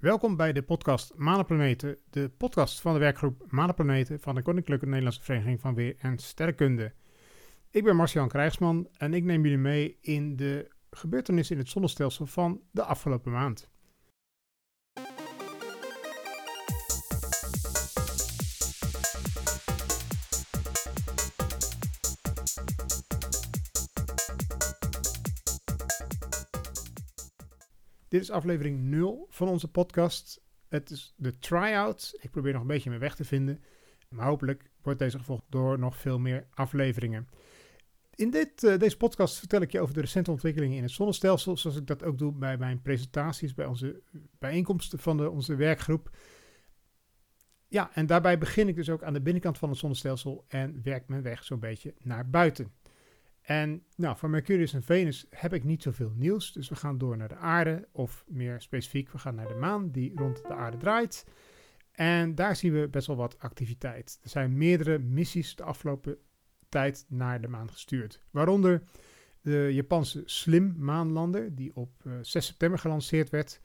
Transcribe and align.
Welkom 0.00 0.36
bij 0.36 0.52
de 0.52 0.62
podcast 0.62 1.12
Manenplaneten, 1.16 1.96
de 2.10 2.30
podcast 2.36 2.80
van 2.80 2.92
de 2.92 2.98
werkgroep 2.98 3.44
Manenplaneten 3.48 4.20
van 4.20 4.34
de 4.34 4.42
Koninklijke 4.42 4.86
Nederlandse 4.86 5.22
Vereniging 5.22 5.60
van 5.60 5.74
Weer 5.74 5.96
en 5.98 6.18
Sterrenkunde. 6.18 6.92
Ik 7.70 7.84
ben 7.84 7.96
Marcian 7.96 8.28
Krijgsman 8.28 8.88
en 8.96 9.14
ik 9.14 9.24
neem 9.24 9.42
jullie 9.42 9.58
mee 9.58 9.98
in 10.00 10.36
de 10.36 10.70
gebeurtenissen 10.90 11.54
in 11.54 11.60
het 11.60 11.70
zonnestelsel 11.70 12.26
van 12.26 12.60
de 12.70 12.82
afgelopen 12.82 13.32
maand. 13.32 13.70
Dit 28.10 28.20
is 28.20 28.30
aflevering 28.30 28.80
0 28.80 29.26
van 29.28 29.48
onze 29.48 29.68
podcast. 29.68 30.40
Het 30.68 30.90
is 30.90 31.14
de 31.16 31.38
try-out. 31.38 32.16
Ik 32.20 32.30
probeer 32.30 32.52
nog 32.52 32.60
een 32.60 32.66
beetje 32.66 32.88
mijn 32.88 33.00
weg 33.00 33.14
te 33.14 33.24
vinden. 33.24 33.62
Maar 34.08 34.26
hopelijk 34.26 34.70
wordt 34.82 34.98
deze 34.98 35.18
gevolgd 35.18 35.42
door 35.48 35.78
nog 35.78 35.96
veel 35.96 36.18
meer 36.18 36.46
afleveringen. 36.50 37.28
In 38.14 38.30
dit, 38.30 38.62
uh, 38.62 38.78
deze 38.78 38.96
podcast 38.96 39.38
vertel 39.38 39.60
ik 39.60 39.72
je 39.72 39.80
over 39.80 39.94
de 39.94 40.00
recente 40.00 40.30
ontwikkelingen 40.30 40.76
in 40.76 40.82
het 40.82 40.92
zonnestelsel. 40.92 41.56
Zoals 41.56 41.76
ik 41.76 41.86
dat 41.86 42.04
ook 42.04 42.18
doe 42.18 42.32
bij 42.32 42.56
mijn 42.56 42.82
presentaties, 42.82 43.54
bij 43.54 43.66
onze 43.66 44.02
bijeenkomsten 44.38 44.98
van 44.98 45.16
de, 45.16 45.30
onze 45.30 45.54
werkgroep. 45.54 46.10
Ja, 47.68 47.90
en 47.94 48.06
daarbij 48.06 48.38
begin 48.38 48.68
ik 48.68 48.76
dus 48.76 48.90
ook 48.90 49.02
aan 49.02 49.12
de 49.12 49.22
binnenkant 49.22 49.58
van 49.58 49.68
het 49.68 49.78
zonnestelsel 49.78 50.44
en 50.48 50.80
werk 50.82 51.08
mijn 51.08 51.22
weg 51.22 51.44
zo'n 51.44 51.60
beetje 51.60 51.94
naar 51.98 52.30
buiten. 52.30 52.72
En 53.50 53.82
nou, 53.96 54.16
voor 54.16 54.30
Mercurius 54.30 54.72
en 54.72 54.82
Venus 54.82 55.26
heb 55.30 55.52
ik 55.52 55.64
niet 55.64 55.82
zoveel 55.82 56.12
nieuws. 56.14 56.52
Dus 56.52 56.68
we 56.68 56.76
gaan 56.76 56.98
door 56.98 57.16
naar 57.16 57.28
de 57.28 57.36
aarde. 57.36 57.88
Of 57.92 58.24
meer 58.28 58.60
specifiek, 58.60 59.10
we 59.10 59.18
gaan 59.18 59.34
naar 59.34 59.48
de 59.48 59.54
maan 59.54 59.90
die 59.90 60.12
rond 60.14 60.42
de 60.46 60.54
aarde 60.54 60.76
draait. 60.76 61.26
En 61.92 62.34
daar 62.34 62.56
zien 62.56 62.72
we 62.72 62.88
best 62.88 63.06
wel 63.06 63.16
wat 63.16 63.38
activiteit. 63.38 64.18
Er 64.22 64.28
zijn 64.28 64.56
meerdere 64.56 64.98
missies 64.98 65.56
de 65.56 65.62
afgelopen 65.62 66.18
tijd 66.68 67.04
naar 67.08 67.40
de 67.40 67.48
maan 67.48 67.70
gestuurd. 67.70 68.22
Waaronder 68.30 68.82
de 69.40 69.68
Japanse 69.72 70.22
Slim 70.24 70.74
maanlander, 70.78 71.54
die 71.54 71.76
op 71.76 71.90
6 72.02 72.34
eh, 72.34 72.40
september 72.40 72.78
gelanceerd 72.78 73.30
werd. 73.30 73.60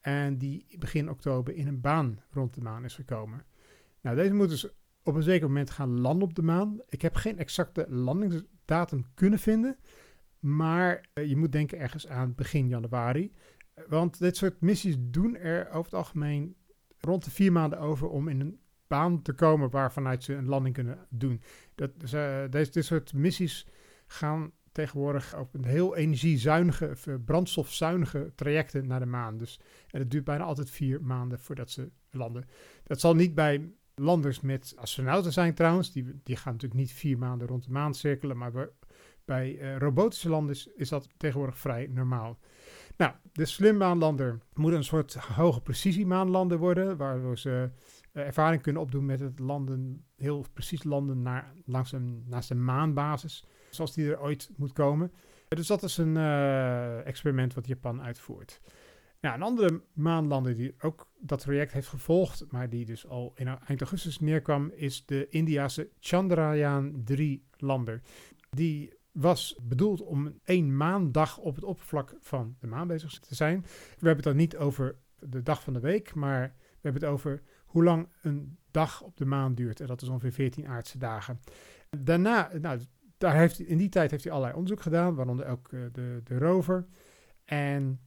En 0.00 0.38
die 0.38 0.66
begin 0.78 1.10
oktober 1.10 1.54
in 1.54 1.66
een 1.66 1.80
baan 1.80 2.22
rond 2.30 2.54
de 2.54 2.60
maan 2.60 2.84
is 2.84 2.94
gekomen. 2.94 3.44
Nou, 4.00 4.16
deze 4.16 4.34
moet 4.34 4.48
dus 4.48 4.68
op 5.02 5.14
een 5.14 5.22
zeker 5.22 5.46
moment 5.46 5.70
gaan 5.70 6.00
landen 6.00 6.28
op 6.28 6.34
de 6.34 6.42
maan. 6.42 6.80
Ik 6.88 7.02
heb 7.02 7.14
geen 7.14 7.38
exacte 7.38 7.86
landings 7.88 8.42
datum 8.64 9.04
kunnen 9.14 9.38
vinden. 9.38 9.76
Maar 10.38 11.08
eh, 11.12 11.28
je 11.28 11.36
moet 11.36 11.52
denken 11.52 11.78
ergens 11.78 12.08
aan 12.08 12.34
begin 12.34 12.68
januari. 12.68 13.32
Want 13.88 14.18
dit 14.18 14.36
soort 14.36 14.60
missies 14.60 14.96
doen 14.98 15.36
er 15.36 15.68
over 15.68 15.84
het 15.84 15.94
algemeen 15.94 16.56
rond 16.98 17.24
de 17.24 17.30
vier 17.30 17.52
maanden 17.52 17.78
over 17.78 18.08
om 18.08 18.28
in 18.28 18.40
een 18.40 18.58
baan 18.86 19.22
te 19.22 19.32
komen 19.32 19.70
waarvanuit 19.70 20.24
ze 20.24 20.34
een 20.34 20.48
landing 20.48 20.74
kunnen 20.74 21.06
doen. 21.08 21.42
Dat, 21.74 21.90
uh, 22.14 22.44
deze, 22.50 22.70
dit 22.70 22.84
soort 22.84 23.12
missies 23.12 23.66
gaan 24.06 24.52
tegenwoordig 24.72 25.38
op 25.38 25.54
een 25.54 25.64
heel 25.64 25.96
energiezuinige, 25.96 26.96
eh, 27.04 27.14
brandstofzuinige 27.24 28.32
trajecten 28.34 28.86
naar 28.86 29.00
de 29.00 29.06
maan. 29.06 29.38
Dus, 29.38 29.60
en 29.90 30.00
het 30.00 30.10
duurt 30.10 30.24
bijna 30.24 30.44
altijd 30.44 30.70
vier 30.70 31.02
maanden 31.02 31.38
voordat 31.38 31.70
ze 31.70 31.90
landen. 32.10 32.44
Dat 32.82 33.00
zal 33.00 33.14
niet 33.14 33.34
bij 33.34 33.72
landers 33.94 34.40
met 34.40 34.74
astronauten 34.76 35.32
zijn 35.32 35.54
trouwens. 35.54 35.92
Die, 35.92 36.20
die 36.22 36.36
gaan 36.36 36.52
natuurlijk 36.52 36.80
niet 36.80 36.92
vier 36.92 37.18
maanden 37.18 37.48
rond 37.48 37.64
de 37.64 37.70
maan 37.70 37.94
cirkelen. 37.94 38.36
Maar 38.36 38.52
bij, 39.24 39.58
uh, 39.60 39.76
robotische 39.76 40.28
landers 40.28 40.66
is 40.66 40.88
dat 40.88 41.08
tegenwoordig 41.16 41.58
vrij 41.58 41.86
normaal. 41.86 42.38
Nou, 42.96 43.12
de 43.32 43.44
slimmaanlander 43.44 44.40
moet 44.54 44.72
een 44.72 44.84
soort 44.84 45.14
hoge 45.14 45.60
precisie-maanlander 45.60 46.58
worden. 46.58 46.96
Waardoor 46.96 47.38
ze 47.38 47.70
uh, 48.12 48.26
ervaring 48.26 48.62
kunnen 48.62 48.82
opdoen 48.82 49.06
met 49.06 49.20
het 49.20 49.38
landen, 49.38 50.04
heel 50.16 50.44
precies 50.52 50.84
landen 50.84 51.22
naar, 51.22 51.52
langs 51.64 51.92
een, 51.92 52.24
naast 52.26 52.50
een 52.50 52.64
maanbasis. 52.64 53.44
Zoals 53.70 53.94
die 53.94 54.10
er 54.10 54.20
ooit 54.20 54.50
moet 54.56 54.72
komen. 54.72 55.12
Dus 55.48 55.66
dat 55.66 55.82
is 55.82 55.96
een 55.96 56.16
uh, 56.16 57.06
experiment 57.06 57.54
wat 57.54 57.66
Japan 57.66 58.02
uitvoert. 58.02 58.60
Ja, 59.24 59.34
een 59.34 59.42
andere 59.42 59.82
maanlander 59.92 60.54
die 60.54 60.74
ook 60.80 61.08
dat 61.18 61.40
traject 61.40 61.72
heeft 61.72 61.88
gevolgd, 61.88 62.44
maar 62.50 62.68
die 62.68 62.84
dus 62.84 63.06
al 63.06 63.32
in 63.34 63.46
eind 63.46 63.80
augustus 63.80 64.20
neerkwam, 64.20 64.70
is 64.74 65.06
de 65.06 65.28
Indiase 65.28 65.88
Chandrayaan 66.00 67.04
3-lander. 67.12 68.00
Die 68.50 68.92
was 69.12 69.58
bedoeld 69.62 70.00
om 70.02 70.38
één 70.44 70.76
maandag 70.76 71.38
op 71.38 71.54
het 71.54 71.64
oppervlak 71.64 72.14
van 72.20 72.56
de 72.58 72.66
maan 72.66 72.86
bezig 72.86 73.18
te 73.18 73.34
zijn. 73.34 73.60
We 73.60 74.06
hebben 74.06 74.14
het 74.14 74.24
dan 74.24 74.36
niet 74.36 74.56
over 74.56 74.96
de 75.18 75.42
dag 75.42 75.62
van 75.62 75.72
de 75.72 75.80
week, 75.80 76.14
maar 76.14 76.54
we 76.56 76.78
hebben 76.80 77.02
het 77.02 77.10
over 77.10 77.42
hoe 77.64 77.84
lang 77.84 78.08
een 78.22 78.58
dag 78.70 79.02
op 79.02 79.16
de 79.16 79.26
maan 79.26 79.54
duurt. 79.54 79.80
En 79.80 79.86
dat 79.86 80.02
is 80.02 80.08
ongeveer 80.08 80.32
14 80.32 80.66
aardse 80.66 80.98
dagen. 80.98 81.40
Daarna, 81.90 82.50
nou, 82.60 82.80
daar 83.18 83.36
heeft, 83.36 83.58
in 83.58 83.78
die 83.78 83.88
tijd 83.88 84.10
heeft 84.10 84.24
hij 84.24 84.32
allerlei 84.32 84.58
onderzoek 84.58 84.82
gedaan, 84.82 85.14
waaronder 85.14 85.46
ook 85.46 85.72
uh, 85.72 85.84
de, 85.92 86.20
de 86.24 86.38
rover. 86.38 86.86
En 87.44 88.00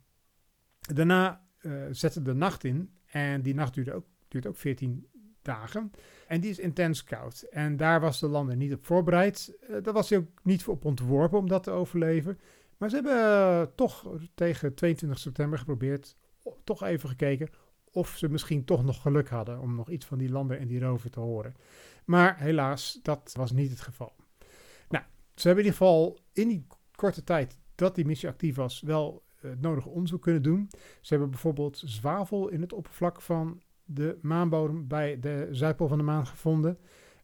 Daarna 0.93 1.45
uh, 1.61 1.83
zette 1.91 2.21
de 2.21 2.33
nacht 2.33 2.63
in 2.63 2.91
en 3.05 3.41
die 3.41 3.53
nacht 3.53 3.73
duurde 3.73 3.93
ook, 3.93 4.05
duurt 4.27 4.45
ook 4.45 4.57
14 4.57 5.07
dagen. 5.41 5.91
En 6.27 6.41
die 6.41 6.49
is 6.49 6.59
intens 6.59 7.03
koud. 7.03 7.41
En 7.41 7.77
daar 7.77 7.99
was 8.01 8.19
de 8.19 8.27
lander 8.27 8.55
niet 8.55 8.73
op 8.73 8.85
voorbereid. 8.85 9.57
Uh, 9.69 9.83
daar 9.83 9.93
was 9.93 10.09
hij 10.09 10.17
ook 10.17 10.29
niet 10.43 10.67
op 10.67 10.85
ontworpen 10.85 11.39
om 11.39 11.47
dat 11.47 11.63
te 11.63 11.71
overleven. 11.71 12.39
Maar 12.77 12.89
ze 12.89 12.95
hebben 12.95 13.17
uh, 13.17 13.61
toch 13.75 14.15
tegen 14.33 14.73
22 14.73 15.19
september 15.19 15.59
geprobeerd, 15.59 16.15
toch 16.63 16.83
even 16.83 17.09
gekeken 17.09 17.49
of 17.91 18.17
ze 18.17 18.29
misschien 18.29 18.65
toch 18.65 18.83
nog 18.83 19.01
geluk 19.01 19.29
hadden 19.29 19.59
om 19.59 19.75
nog 19.75 19.89
iets 19.89 20.05
van 20.05 20.17
die 20.17 20.29
lander 20.29 20.59
en 20.59 20.67
die 20.67 20.79
rover 20.79 21.09
te 21.09 21.19
horen. 21.19 21.55
Maar 22.05 22.39
helaas, 22.39 22.99
dat 23.01 23.33
was 23.37 23.51
niet 23.51 23.69
het 23.69 23.81
geval. 23.81 24.13
Nou, 24.89 25.03
ze 25.35 25.47
hebben 25.47 25.65
in 25.65 25.71
ieder 25.71 25.87
geval 25.87 26.19
in 26.33 26.47
die 26.47 26.67
korte 26.95 27.23
tijd 27.23 27.57
dat 27.75 27.95
die 27.95 28.05
missie 28.05 28.29
actief 28.29 28.55
was, 28.55 28.81
wel 28.81 29.23
het 29.41 29.61
nodige 29.61 29.89
onderzoek 29.89 30.21
kunnen 30.21 30.43
doen. 30.43 30.69
Ze 31.01 31.13
hebben 31.13 31.29
bijvoorbeeld 31.29 31.81
zwavel 31.85 32.49
in 32.49 32.61
het 32.61 32.73
oppervlak 32.73 33.21
van 33.21 33.61
de 33.85 34.17
maanbodem 34.21 34.87
bij 34.87 35.19
de 35.19 35.47
Zuidpool 35.51 35.87
van 35.87 35.97
de 35.97 36.03
maan 36.03 36.27
gevonden. 36.27 36.77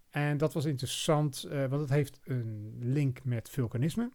En 0.09 0.37
dat 0.37 0.53
was 0.53 0.65
interessant, 0.65 1.45
uh, 1.47 1.65
want 1.65 1.81
het 1.81 1.89
heeft 1.89 2.19
een 2.23 2.75
link 2.79 3.23
met 3.23 3.49
vulkanisme. 3.49 4.11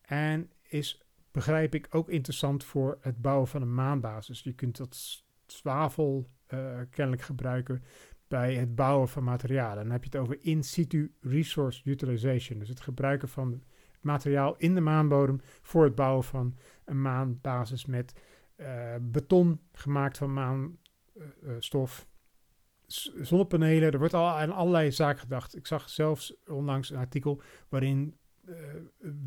En 0.00 0.50
is, 0.62 1.02
begrijp 1.30 1.74
ik, 1.74 1.86
ook 1.90 2.08
interessant 2.08 2.64
voor 2.64 2.98
het 3.00 3.20
bouwen 3.20 3.48
van 3.48 3.62
een 3.62 3.74
maanbasis. 3.74 4.42
Je 4.42 4.52
kunt 4.52 4.76
dat 4.76 5.24
zwavel 5.46 6.30
uh, 6.48 6.80
kennelijk 6.90 7.22
gebruiken 7.22 7.82
bij 8.28 8.54
het 8.54 8.74
bouwen 8.74 9.08
van 9.08 9.24
materialen. 9.24 9.82
Dan 9.82 9.92
heb 9.92 10.04
je 10.04 10.10
het 10.10 10.20
over 10.20 10.38
in 10.40 10.62
situ 10.62 11.14
resource 11.20 11.80
utilization. 11.84 12.58
Dus 12.58 12.68
het 12.68 12.80
gebruiken 12.80 13.28
van 13.28 13.62
materiaal 14.04 14.54
in 14.56 14.74
de 14.74 14.80
maanbodem 14.80 15.40
voor 15.62 15.84
het 15.84 15.94
bouwen 15.94 16.24
van 16.24 16.56
een 16.84 17.02
maanbasis 17.02 17.86
met 17.86 18.12
uh, 18.56 18.94
beton 19.00 19.60
gemaakt 19.72 20.18
van 20.18 20.32
maanstof, 20.32 22.06
uh, 22.86 23.24
zonnepanelen. 23.24 23.92
Er 23.92 23.98
wordt 23.98 24.14
al 24.14 24.28
aan 24.28 24.52
allerlei 24.52 24.92
zaken 24.92 25.20
gedacht. 25.20 25.56
Ik 25.56 25.66
zag 25.66 25.90
zelfs 25.90 26.36
onlangs 26.46 26.90
een 26.90 26.96
artikel 26.96 27.42
waarin 27.68 28.16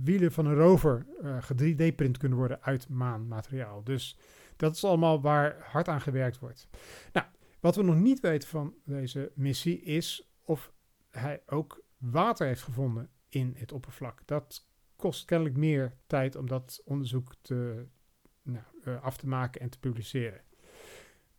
wielen 0.04 0.32
van 0.32 0.46
een 0.46 0.56
rover 0.56 1.06
uh, 1.22 1.38
3D-print 1.64 2.18
kunnen 2.18 2.38
worden 2.38 2.62
uit 2.62 2.90
maanmateriaal. 2.90 3.84
Dus 3.84 4.18
dat 4.56 4.76
is 4.76 4.84
allemaal 4.84 5.22
waar 5.22 5.56
hard 5.70 5.88
aan 5.88 6.02
gewerkt 6.02 6.40
wordt. 6.40 6.68
Nou, 7.14 7.28
wat 7.60 7.76
we 7.76 7.84
nog 7.84 7.96
niet 7.96 8.20
weten 8.20 8.50
van 8.50 8.76
deze 8.86 9.32
missie 9.36 9.82
is 9.82 10.32
of 10.44 10.74
hij 11.10 11.42
ook 11.46 11.84
water 11.98 12.48
heeft 12.48 12.64
gevonden 12.64 13.10
in 13.30 13.54
het 13.58 13.72
oppervlak. 13.72 14.22
Dat 14.26 14.67
kost 14.98 15.26
kennelijk 15.26 15.58
meer 15.58 15.94
tijd 16.08 16.36
om 16.36 16.48
dat 16.48 16.82
onderzoek 16.86 17.36
te, 17.42 17.86
nou, 18.42 18.64
uh, 18.88 19.04
af 19.04 19.18
te 19.18 19.28
maken 19.28 19.62
en 19.62 19.70
te 19.70 19.80
publiceren. 19.80 20.42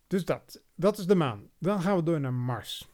Dus 0.06 0.24
dat, 0.24 0.62
dat 0.74 0.98
is 0.98 1.06
de 1.06 1.14
maan. 1.14 1.50
Dan 1.58 1.80
gaan 1.80 1.96
we 1.96 2.02
door 2.02 2.20
naar 2.20 2.34
Mars. 2.34 2.88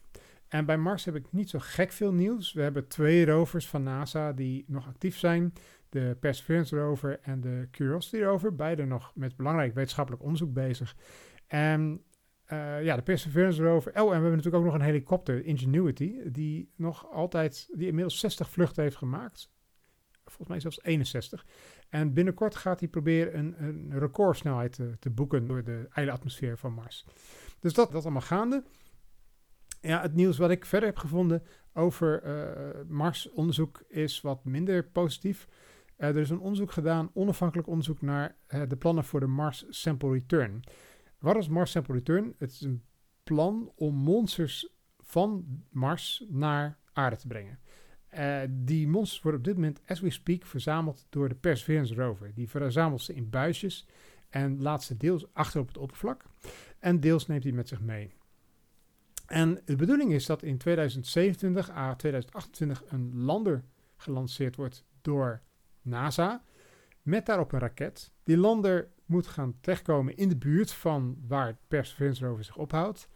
En 0.49 0.64
bij 0.64 0.78
Mars 0.78 1.05
heb 1.05 1.14
ik 1.14 1.32
niet 1.32 1.50
zo 1.50 1.58
gek 1.62 1.93
veel 1.93 2.12
nieuws. 2.12 2.52
We 2.52 2.62
hebben 2.62 2.88
twee 2.88 3.26
rovers 3.26 3.69
van 3.69 3.82
NASA 3.82 4.32
die 4.32 4.64
nog 4.66 4.87
actief 4.87 5.16
zijn. 5.19 5.52
De 5.88 6.16
Perseverance 6.20 6.76
rover 6.76 7.20
en 7.20 7.40
de 7.40 7.69
Curiosity 7.70 8.22
rover. 8.22 8.55
Beide 8.55 8.84
nog 8.84 9.12
met 9.14 9.37
belangrijk 9.37 9.75
wetenschappelijk 9.75 10.22
onderzoek 10.22 10.52
bezig. 10.52 10.96
En 11.46 12.02
uh, 12.52 12.84
ja, 12.84 12.96
de 12.96 13.02
Perseverance 13.02 13.62
rover. 13.62 13.93
Oh, 13.93 13.99
en 13.99 14.05
we 14.05 14.12
hebben 14.12 14.31
natuurlijk 14.31 14.56
ook 14.56 14.64
nog 14.64 14.75
een 14.75 14.87
helikopter, 14.87 15.44
Ingenuity, 15.44 16.14
die 16.26 16.70
nog 16.76 17.10
altijd, 17.12 17.69
die 17.72 17.87
inmiddels 17.87 18.19
60 18.19 18.50
vluchten 18.50 18.82
heeft 18.82 18.96
gemaakt 18.96 19.52
volgens 20.24 20.48
mij 20.48 20.60
zelfs 20.60 20.82
61. 20.82 21.46
En 21.88 22.12
binnenkort 22.12 22.54
gaat 22.54 22.80
hij 22.80 22.88
proberen 22.88 23.38
een, 23.38 23.54
een 23.62 23.98
recordsnelheid 23.98 24.72
te, 24.72 24.96
te, 24.98 25.10
boeken 25.10 25.46
door 25.46 25.64
de 25.64 25.88
ijle 25.92 26.10
atmosfeer 26.10 26.58
van 26.58 26.72
Mars. 26.72 27.06
Dus 27.60 27.72
dat, 27.72 27.92
dat 27.92 28.02
allemaal 28.02 28.22
gaande. 28.22 28.64
Ja, 29.80 30.00
het 30.00 30.14
nieuws 30.14 30.38
wat 30.38 30.50
ik 30.50 30.66
verder 30.66 30.88
heb 30.88 30.98
gevonden 30.98 31.42
over 31.72 32.24
uh, 32.24 32.84
Mars-onderzoek 32.88 33.84
is 33.88 34.20
wat 34.20 34.44
minder 34.44 34.84
positief. 34.84 35.48
Uh, 35.98 36.08
er 36.08 36.16
is 36.16 36.30
een 36.30 36.40
onderzoek 36.40 36.72
gedaan, 36.72 37.10
onafhankelijk 37.14 37.68
onderzoek 37.68 38.00
naar 38.00 38.36
uh, 38.48 38.62
de 38.68 38.76
plannen 38.76 39.04
voor 39.04 39.20
de 39.20 39.26
Mars 39.26 39.64
Sample 39.68 40.12
Return. 40.12 40.64
wat 41.18 41.36
is 41.36 41.48
Mars 41.48 41.70
Sample 41.70 41.94
Return? 41.94 42.34
Het 42.38 42.50
is 42.50 42.60
een 42.60 42.84
plan 43.22 43.72
om 43.74 43.94
monsters 43.94 44.72
van 44.98 45.44
Mars 45.70 46.24
naar 46.28 46.78
aarde 46.92 47.16
te 47.16 47.26
brengen. 47.26 47.58
Uh, 48.19 48.40
die 48.50 48.88
monsters 48.88 49.22
worden 49.22 49.40
op 49.40 49.46
dit 49.46 49.55
moment, 49.55 49.81
as 49.87 50.00
we 50.00 50.11
speak, 50.11 50.46
verzameld 50.46 51.06
door 51.11 51.28
de 51.28 51.34
Perseverance 51.34 51.94
rover. 51.94 52.31
Die 52.34 52.49
verzamelt 52.49 53.02
ze 53.02 53.14
in 53.14 53.31
buisjes 53.31 53.87
en 54.28 54.62
laat 54.62 54.84
ze 54.84 54.96
deels 54.96 55.26
achter 55.32 55.61
op 55.61 55.66
het 55.66 55.78
oppervlak. 55.78 56.25
En 56.78 57.00
deels 57.00 57.26
neemt 57.26 57.43
hij 57.43 57.52
met 57.52 57.69
zich 57.69 57.81
mee. 57.81 58.14
En 59.26 59.61
de 59.64 59.76
bedoeling 59.76 60.12
is 60.12 60.26
dat 60.26 60.43
in 60.43 60.58
2027 60.58 61.70
à 61.70 61.94
2028 61.94 62.84
een 62.87 63.11
lander 63.14 63.64
gelanceerd 63.96 64.56
wordt 64.56 64.84
door 65.02 65.40
NASA. 65.82 66.43
Met 67.02 67.26
daarop 67.26 67.52
een 67.52 67.58
raket. 67.58 68.10
Die 68.22 68.37
lander 68.37 68.88
moet 69.06 69.26
gaan 69.26 69.55
terechtkomen 69.60 70.17
in 70.17 70.28
de 70.28 70.37
buurt 70.37 70.72
van 70.72 71.17
waar 71.26 71.56
Perseverance 71.69 72.26
rover 72.26 72.44
zich 72.44 72.56
ophoudt. 72.56 73.08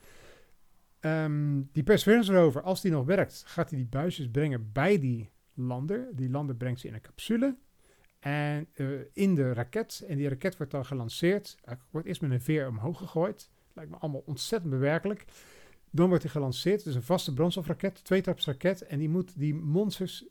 Um, 1.00 1.69
die 1.73 1.83
Perseverance 1.83 2.33
rover, 2.33 2.62
als 2.62 2.81
die 2.81 2.91
nog 2.91 3.06
werkt, 3.06 3.43
gaat 3.47 3.71
hij 3.71 3.79
die 3.79 3.89
buisjes 3.89 4.31
brengen 4.31 4.73
bij 4.73 4.99
die 4.99 5.31
lander. 5.55 6.09
Die 6.12 6.31
lander 6.31 6.56
brengt 6.56 6.81
ze 6.81 6.87
in 6.87 6.95
een 6.95 7.00
capsule 7.00 7.56
en 8.19 8.69
uh, 8.75 9.00
in 9.12 9.35
de 9.35 9.53
raket. 9.53 10.05
En 10.09 10.17
die 10.17 10.29
raket 10.29 10.56
wordt 10.56 10.73
dan 10.73 10.85
gelanceerd. 10.85 11.56
Hij 11.65 11.79
wordt 11.91 12.06
eerst 12.06 12.21
met 12.21 12.31
een 12.31 12.41
veer 12.41 12.69
omhoog 12.69 12.99
gegooid. 12.99 13.50
Lijkt 13.73 13.91
me 13.91 13.97
allemaal 13.97 14.23
ontzettend 14.27 14.71
bewerkelijk. 14.71 15.25
Dan 15.91 16.09
wordt 16.09 16.23
hij 16.23 16.33
gelanceerd. 16.33 16.87
Is 16.87 16.95
een 16.95 17.03
vaste 17.03 17.35
brandstofraket, 17.35 18.05
tweetrapsraket. 18.05 18.83
En 18.83 18.99
die 18.99 19.09
moet 19.09 19.39
die 19.39 19.55
monsters 19.55 20.27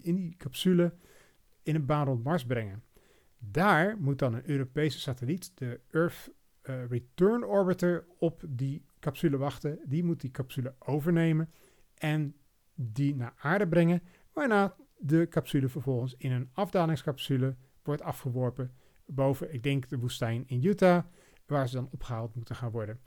in 0.00 0.14
die 0.14 0.36
capsule 0.36 0.94
in 1.62 1.74
een 1.74 1.86
baan 1.86 2.06
rond 2.06 2.24
Mars 2.24 2.44
brengen. 2.44 2.82
Daar 3.38 3.96
moet 3.98 4.18
dan 4.18 4.34
een 4.34 4.50
Europese 4.50 5.00
satelliet, 5.00 5.52
de 5.54 5.80
Earth 5.90 6.30
uh, 6.62 6.86
Return 6.88 7.44
Orbiter, 7.44 8.06
op 8.18 8.42
die 8.48 8.84
capsule 9.00 9.36
wachten. 9.36 9.78
Die 9.84 10.04
moet 10.04 10.20
die 10.20 10.30
capsule 10.30 10.74
overnemen 10.78 11.50
en 11.94 12.36
die 12.74 13.14
naar 13.14 13.34
aarde 13.36 13.68
brengen. 13.68 14.02
Waarna 14.32 14.76
de 14.98 15.28
capsule 15.28 15.68
vervolgens 15.68 16.14
in 16.18 16.32
een 16.32 16.48
afdalingscapsule 16.52 17.56
wordt 17.82 18.02
afgeworpen 18.02 18.74
boven, 19.06 19.52
ik 19.52 19.62
denk, 19.62 19.88
de 19.88 19.98
woestijn 19.98 20.44
in 20.46 20.64
Utah, 20.64 21.04
waar 21.46 21.68
ze 21.68 21.74
dan 21.74 21.88
opgehaald 21.90 22.34
moeten 22.34 22.56
gaan 22.56 22.70
worden. 22.70 23.00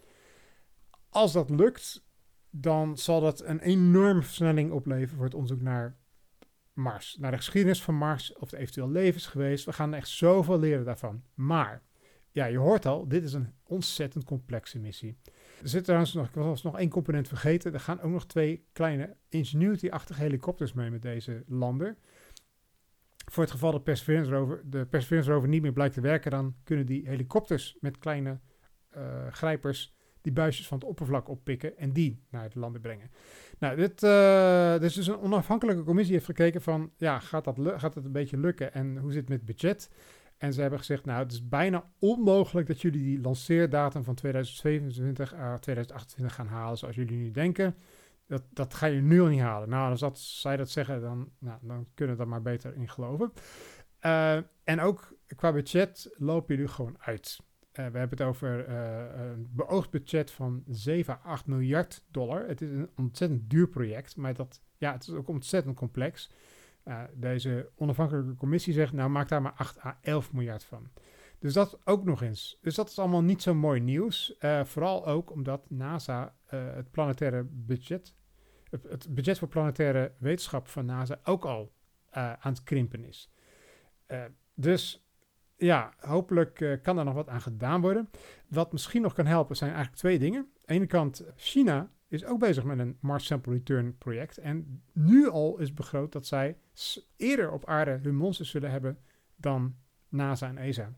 Als 1.09 1.33
dat 1.33 1.49
lukt, 1.49 2.05
dan 2.49 2.97
zal 2.97 3.21
dat 3.21 3.43
een 3.43 3.59
enorme 3.59 4.21
versnelling 4.21 4.71
opleveren 4.71 5.15
voor 5.15 5.25
het 5.25 5.33
onderzoek 5.33 5.61
naar 5.61 5.97
Mars. 6.73 7.17
Naar 7.19 7.31
de 7.31 7.37
geschiedenis 7.37 7.83
van 7.83 7.95
Mars, 7.95 8.33
of 8.33 8.51
er 8.51 8.57
eventueel 8.57 8.89
leven 8.89 9.15
is 9.15 9.25
geweest. 9.25 9.65
We 9.65 9.73
gaan 9.73 9.93
echt 9.93 10.07
zoveel 10.07 10.59
leren 10.59 10.85
daarvan. 10.85 11.23
Maar, 11.33 11.81
ja, 12.31 12.45
je 12.45 12.57
hoort 12.57 12.85
al, 12.85 13.07
dit 13.07 13.23
is 13.23 13.33
een 13.33 13.53
ontzettend 13.63 14.23
complexe 14.23 14.79
missie. 14.79 15.17
Er 15.63 15.69
zit 15.69 15.83
trouwens 15.83 16.13
nog, 16.13 16.31
was 16.33 16.63
nog 16.63 16.77
één 16.77 16.89
component 16.89 17.27
vergeten. 17.27 17.73
Er 17.73 17.79
gaan 17.79 18.01
ook 18.01 18.11
nog 18.11 18.25
twee 18.25 18.65
kleine 18.71 19.15
Ingenuity-achtige 19.29 20.21
helikopters 20.21 20.73
mee 20.73 20.89
met 20.89 21.01
deze 21.01 21.43
lander. 21.47 21.97
Voor 23.31 23.43
het 23.43 23.51
geval 23.51 23.71
dat 23.71 23.83
Perseverance 23.83 24.31
rover, 24.31 24.61
de 24.65 24.85
Perseverance 24.85 25.31
rover 25.31 25.49
niet 25.49 25.61
meer 25.61 25.73
blijkt 25.73 25.93
te 25.93 26.01
werken, 26.01 26.31
dan 26.31 26.55
kunnen 26.63 26.85
die 26.85 27.07
helikopters 27.07 27.77
met 27.79 27.97
kleine 27.97 28.39
uh, 28.97 29.27
grijpers 29.29 29.95
die 30.21 30.33
buisjes 30.33 30.67
van 30.67 30.77
het 30.77 30.87
oppervlak 30.87 31.29
oppikken 31.29 31.77
en 31.77 31.93
die 31.93 32.23
naar 32.29 32.49
de 32.49 32.59
landen 32.59 32.81
brengen. 32.81 33.11
Nou, 33.59 33.75
dit, 33.75 34.03
uh, 34.03 34.79
dus 34.79 35.07
een 35.07 35.19
onafhankelijke 35.19 35.83
commissie 35.83 36.13
heeft 36.13 36.25
gekeken 36.25 36.61
van, 36.61 36.91
ja, 36.97 37.19
gaat, 37.19 37.43
dat 37.43 37.57
gaat 37.59 37.95
het 37.95 38.05
een 38.05 38.11
beetje 38.11 38.37
lukken 38.37 38.73
en 38.73 38.97
hoe 38.97 39.11
zit 39.11 39.19
het 39.19 39.29
met 39.29 39.45
budget? 39.45 39.89
En 40.43 40.53
ze 40.53 40.61
hebben 40.61 40.79
gezegd, 40.79 41.05
nou, 41.05 41.23
het 41.23 41.31
is 41.31 41.47
bijna 41.47 41.89
onmogelijk 41.99 42.67
dat 42.67 42.81
jullie 42.81 43.01
die 43.01 43.21
lanceerdatum 43.21 44.03
van 44.03 44.15
2027 44.15 45.33
à 45.33 45.57
2028 45.57 46.35
gaan 46.35 46.47
halen, 46.47 46.77
zoals 46.77 46.95
jullie 46.95 47.17
nu 47.17 47.31
denken. 47.31 47.75
Dat, 48.27 48.43
dat 48.49 48.73
ga 48.73 48.85
je 48.85 49.01
nu 49.01 49.21
al 49.21 49.27
niet 49.27 49.39
halen. 49.39 49.69
Nou, 49.69 49.89
als 49.89 49.99
dat, 49.99 50.19
zij 50.19 50.57
dat 50.57 50.69
zeggen, 50.69 51.01
dan, 51.01 51.29
nou, 51.39 51.57
dan 51.61 51.87
kunnen 51.93 52.15
we 52.15 52.21
daar 52.21 52.31
maar 52.31 52.41
beter 52.41 52.75
in 52.75 52.89
geloven. 52.89 53.33
Uh, 54.01 54.35
en 54.63 54.79
ook 54.79 55.17
qua 55.35 55.51
budget 55.51 56.09
lopen 56.17 56.55
jullie 56.55 56.71
gewoon 56.71 56.95
uit. 56.99 57.39
Uh, 57.39 57.75
we 57.75 57.97
hebben 57.97 58.17
het 58.17 58.21
over 58.21 58.69
uh, 58.69 59.31
een 59.31 59.47
beoogd 59.51 59.89
budget 59.89 60.31
van 60.31 60.63
7 60.67 61.13
à 61.13 61.19
8 61.23 61.45
miljard 61.45 62.05
dollar. 62.11 62.47
Het 62.47 62.61
is 62.61 62.69
een 62.69 62.89
ontzettend 62.95 63.49
duur 63.49 63.67
project, 63.67 64.15
maar 64.15 64.33
dat, 64.33 64.61
ja, 64.77 64.91
het 64.91 65.03
is 65.03 65.13
ook 65.13 65.27
ontzettend 65.27 65.75
complex. 65.75 66.31
Uh, 66.85 67.03
deze 67.13 67.69
onafhankelijke 67.75 68.35
commissie 68.35 68.73
zegt, 68.73 68.93
nou 68.93 69.09
maak 69.09 69.27
daar 69.27 69.41
maar 69.41 69.53
8 69.55 69.85
à 69.85 69.97
11 70.01 70.33
miljard 70.33 70.63
van. 70.63 70.89
Dus 71.39 71.53
dat 71.53 71.79
ook 71.83 72.03
nog 72.03 72.21
eens. 72.21 72.57
Dus 72.61 72.75
dat 72.75 72.89
is 72.89 72.99
allemaal 72.99 73.21
niet 73.21 73.41
zo 73.41 73.53
mooi 73.53 73.79
nieuws. 73.79 74.35
Uh, 74.39 74.63
vooral 74.63 75.05
ook 75.05 75.31
omdat 75.31 75.69
NASA 75.69 76.35
uh, 76.53 76.73
het 76.73 76.91
planetaire 76.91 77.43
budget, 77.43 78.15
het, 78.69 78.83
het, 78.83 79.15
budget 79.15 79.39
voor 79.39 79.47
planetaire 79.47 80.13
wetenschap 80.17 80.67
van 80.67 80.85
NASA 80.85 81.19
ook 81.23 81.45
al 81.45 81.73
aan 82.11 82.37
het 82.51 82.63
krimpen 82.63 83.03
is. 83.03 83.31
dus 84.53 85.07
ja, 85.55 85.93
hopelijk 85.97 86.79
kan 86.81 86.97
er 86.97 87.05
nog 87.05 87.13
wat 87.13 87.29
aan 87.29 87.41
gedaan 87.41 87.81
worden. 87.81 88.09
Wat 88.47 88.71
misschien 88.71 89.01
nog 89.01 89.13
kan 89.13 89.25
helpen 89.25 89.55
zijn 89.55 89.69
eigenlijk 89.69 89.99
twee 89.99 90.19
dingen. 90.19 90.39
Aan 90.39 90.61
de 90.65 90.73
ene 90.73 90.85
kant, 90.85 91.25
China 91.35 91.91
is 92.13 92.25
ook 92.25 92.39
bezig 92.39 92.63
met 92.63 92.79
een 92.79 92.97
Mars 92.99 93.25
Sample 93.25 93.53
Return 93.53 93.97
project. 93.97 94.37
En 94.37 94.81
nu 94.93 95.29
al 95.29 95.59
is 95.59 95.73
begroot 95.73 96.11
dat 96.11 96.25
zij 96.25 96.57
eerder 97.15 97.51
op 97.51 97.65
aarde 97.65 97.99
hun 98.01 98.15
monsters 98.15 98.49
zullen 98.49 98.71
hebben 98.71 98.97
dan 99.35 99.75
NASA 100.09 100.47
en 100.47 100.57
ESA. 100.57 100.93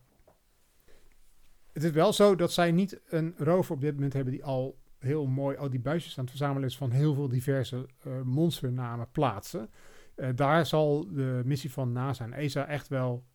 Het 1.72 1.84
is 1.84 1.92
wel 1.92 2.14
zo 2.14 2.36
dat 2.36 2.52
zij 2.52 2.72
niet 2.72 3.02
een 3.08 3.34
rover 3.38 3.76
op 3.76 3.82
dit 3.82 3.94
moment 3.94 4.14
hebben 4.14 4.34
die 4.34 4.44
al 4.44 4.78
heel 5.00 5.28
mooi 5.28 5.58
al 5.58 5.70
die 5.70 5.80
buisjes 5.80 6.18
aan 6.18 6.24
het 6.24 6.34
verzamelen 6.34 6.70
is 6.70 6.78
van 6.78 6.92
heel 6.92 7.14
veel 7.14 7.28
diverse 7.28 7.86
uh, 8.08 8.22
monsternamen 8.22 9.12
plaatsen. 9.12 9.70
Uh, 10.16 10.30
daar 10.36 10.66
zal 10.66 11.14
de 11.14 11.42
missie 11.46 11.72
van 11.72 11.92
NASA 11.92 12.24
en 12.24 12.34
ESA 12.34 12.68
echt 12.68 12.88
wel 12.88 13.26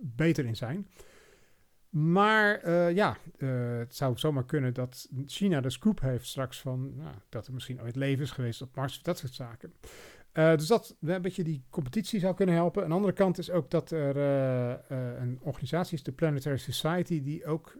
beter 0.00 0.44
in 0.44 0.56
zijn. 0.56 0.88
Maar 1.90 2.64
uh, 2.64 2.94
ja, 2.94 3.16
uh, 3.38 3.78
het 3.78 3.94
zou 3.94 4.18
zomaar 4.18 4.44
kunnen 4.44 4.74
dat 4.74 5.08
China 5.26 5.60
de 5.60 5.70
scoop 5.70 6.00
heeft 6.00 6.26
straks 6.26 6.60
van 6.60 6.96
nou, 6.96 7.14
dat 7.28 7.46
er 7.46 7.52
misschien 7.52 7.82
ooit 7.82 7.96
leven 7.96 8.24
is 8.24 8.30
geweest 8.30 8.62
op 8.62 8.74
Mars 8.74 9.02
dat 9.02 9.18
soort 9.18 9.34
zaken. 9.34 9.72
Uh, 10.32 10.56
dus 10.56 10.66
dat 10.66 10.96
een 11.00 11.22
beetje 11.22 11.44
die 11.44 11.64
competitie 11.70 12.20
zou 12.20 12.34
kunnen 12.34 12.54
helpen. 12.54 12.84
Een 12.84 12.92
andere 12.92 13.12
kant 13.12 13.38
is 13.38 13.50
ook 13.50 13.70
dat 13.70 13.90
er 13.90 14.16
een 15.20 15.38
organisatie 15.42 15.96
is, 15.96 16.02
de 16.02 16.12
Planetary 16.12 16.56
Society, 16.56 17.22
die 17.22 17.46
ook 17.46 17.76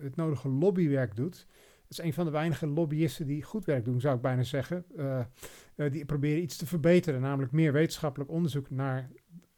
het 0.00 0.16
nodige 0.16 0.48
lobbywerk 0.48 1.16
doet. 1.16 1.46
Dat 1.82 1.98
is 1.98 1.98
een 1.98 2.12
van 2.12 2.24
de 2.24 2.30
weinige 2.30 2.66
lobbyisten 2.66 3.26
die 3.26 3.42
goed 3.42 3.64
werk 3.64 3.84
doen, 3.84 4.00
zou 4.00 4.16
ik 4.16 4.22
bijna 4.22 4.42
zeggen. 4.42 4.84
die 5.90 6.04
proberen 6.04 6.42
iets 6.42 6.56
te 6.56 6.66
verbeteren, 6.66 7.20
namelijk 7.20 7.52
meer 7.52 7.72
wetenschappelijk 7.72 8.30
onderzoek 8.30 8.70
naar 8.70 9.10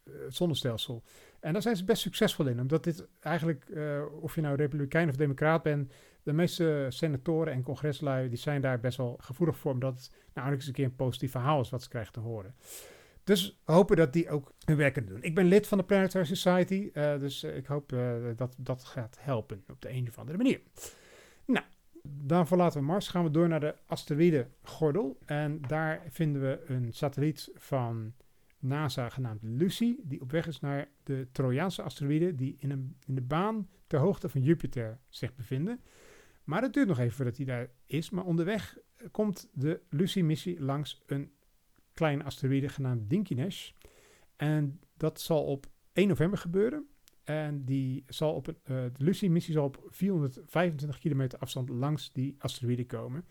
het 0.03 0.35
zonnestelsel. 0.35 1.03
En 1.45 1.53
daar 1.53 1.61
zijn 1.61 1.75
ze 1.75 1.85
best 1.85 2.01
succesvol 2.01 2.45
in, 2.45 2.59
omdat 2.59 2.83
dit 2.83 3.07
eigenlijk, 3.19 3.65
uh, 3.69 4.01
of 4.21 4.35
je 4.35 4.41
nou 4.41 4.55
republikein 4.55 5.09
of 5.09 5.15
democraat 5.15 5.63
bent, 5.63 5.93
de 6.23 6.33
meeste 6.33 6.85
senatoren 6.89 7.53
en 7.53 7.63
congreslui, 7.63 8.29
die 8.29 8.37
zijn 8.37 8.61
daar 8.61 8.79
best 8.79 8.97
wel 8.97 9.17
gevoelig 9.19 9.57
voor, 9.57 9.71
omdat 9.71 9.95
het 9.95 10.11
nou 10.33 10.51
eens 10.51 10.67
een 10.67 10.73
keer 10.73 10.85
een 10.85 10.95
positief 10.95 11.31
verhaal 11.31 11.61
is 11.61 11.69
wat 11.69 11.83
ze 11.83 11.89
krijgen 11.89 12.13
te 12.13 12.19
horen. 12.19 12.55
Dus 13.23 13.61
hopen 13.63 13.95
dat 13.95 14.13
die 14.13 14.29
ook 14.29 14.53
hun 14.65 14.77
werk 14.77 14.93
kunnen 14.93 15.11
doen. 15.11 15.23
Ik 15.23 15.35
ben 15.35 15.45
lid 15.45 15.67
van 15.67 15.77
de 15.77 15.83
Planetary 15.83 16.25
Society, 16.25 16.89
uh, 16.93 17.19
dus 17.19 17.43
ik 17.43 17.65
hoop 17.65 17.93
dat 18.35 18.55
dat 18.57 18.83
gaat 18.83 19.17
helpen 19.19 19.63
op 19.67 19.81
de 19.81 19.89
een 19.89 20.07
of 20.07 20.17
andere 20.17 20.37
manier. 20.37 20.61
Nou, 21.45 21.65
dan 22.03 22.47
verlaten 22.47 22.79
we 22.79 22.85
Mars, 22.85 23.07
gaan 23.07 23.23
we 23.23 23.31
door 23.31 23.47
naar 23.47 23.59
de 23.59 23.75
asteroïdengordel. 23.85 25.17
En 25.25 25.61
daar 25.67 26.01
vinden 26.09 26.41
we 26.41 26.63
een 26.67 26.93
satelliet 26.93 27.51
van 27.55 28.13
NASA 28.67 29.09
genaamd 29.09 29.43
Lucy, 29.43 29.95
die 30.03 30.21
op 30.21 30.31
weg 30.31 30.47
is 30.47 30.59
naar 30.59 30.87
de 31.03 31.27
Trojaanse 31.31 31.81
asteroïden 31.81 32.35
die 32.35 32.55
in, 32.59 32.71
een, 32.71 32.97
in 33.05 33.15
de 33.15 33.21
baan 33.21 33.69
ter 33.87 33.99
hoogte 33.99 34.29
van 34.29 34.41
Jupiter 34.41 34.99
zich 35.09 35.35
bevinden. 35.35 35.81
Maar 36.43 36.61
het 36.61 36.73
duurt 36.73 36.87
nog 36.87 36.99
even 36.99 37.15
voordat 37.15 37.37
hij 37.37 37.45
daar 37.45 37.69
is. 37.85 38.09
Maar 38.09 38.25
onderweg 38.25 38.77
komt 39.11 39.49
de 39.53 39.81
Lucy-missie 39.89 40.61
langs 40.61 41.01
een 41.05 41.31
kleine 41.93 42.23
asteroïde 42.23 42.69
genaamd 42.69 43.09
Dinkinesh. 43.09 43.71
En 44.35 44.79
dat 44.97 45.21
zal 45.21 45.43
op 45.43 45.65
1 45.93 46.07
november 46.07 46.39
gebeuren. 46.39 46.87
En 47.23 47.65
die 47.65 48.03
zal 48.07 48.33
op 48.33 48.47
een, 48.47 48.57
uh, 48.63 48.67
de 48.67 49.03
Lucy-missie 49.03 49.53
zal 49.53 49.65
op 49.65 49.83
425 49.87 50.99
kilometer 50.99 51.39
afstand 51.39 51.69
langs 51.69 52.11
die 52.11 52.35
asteroïde 52.37 52.85
komen. 52.85 53.25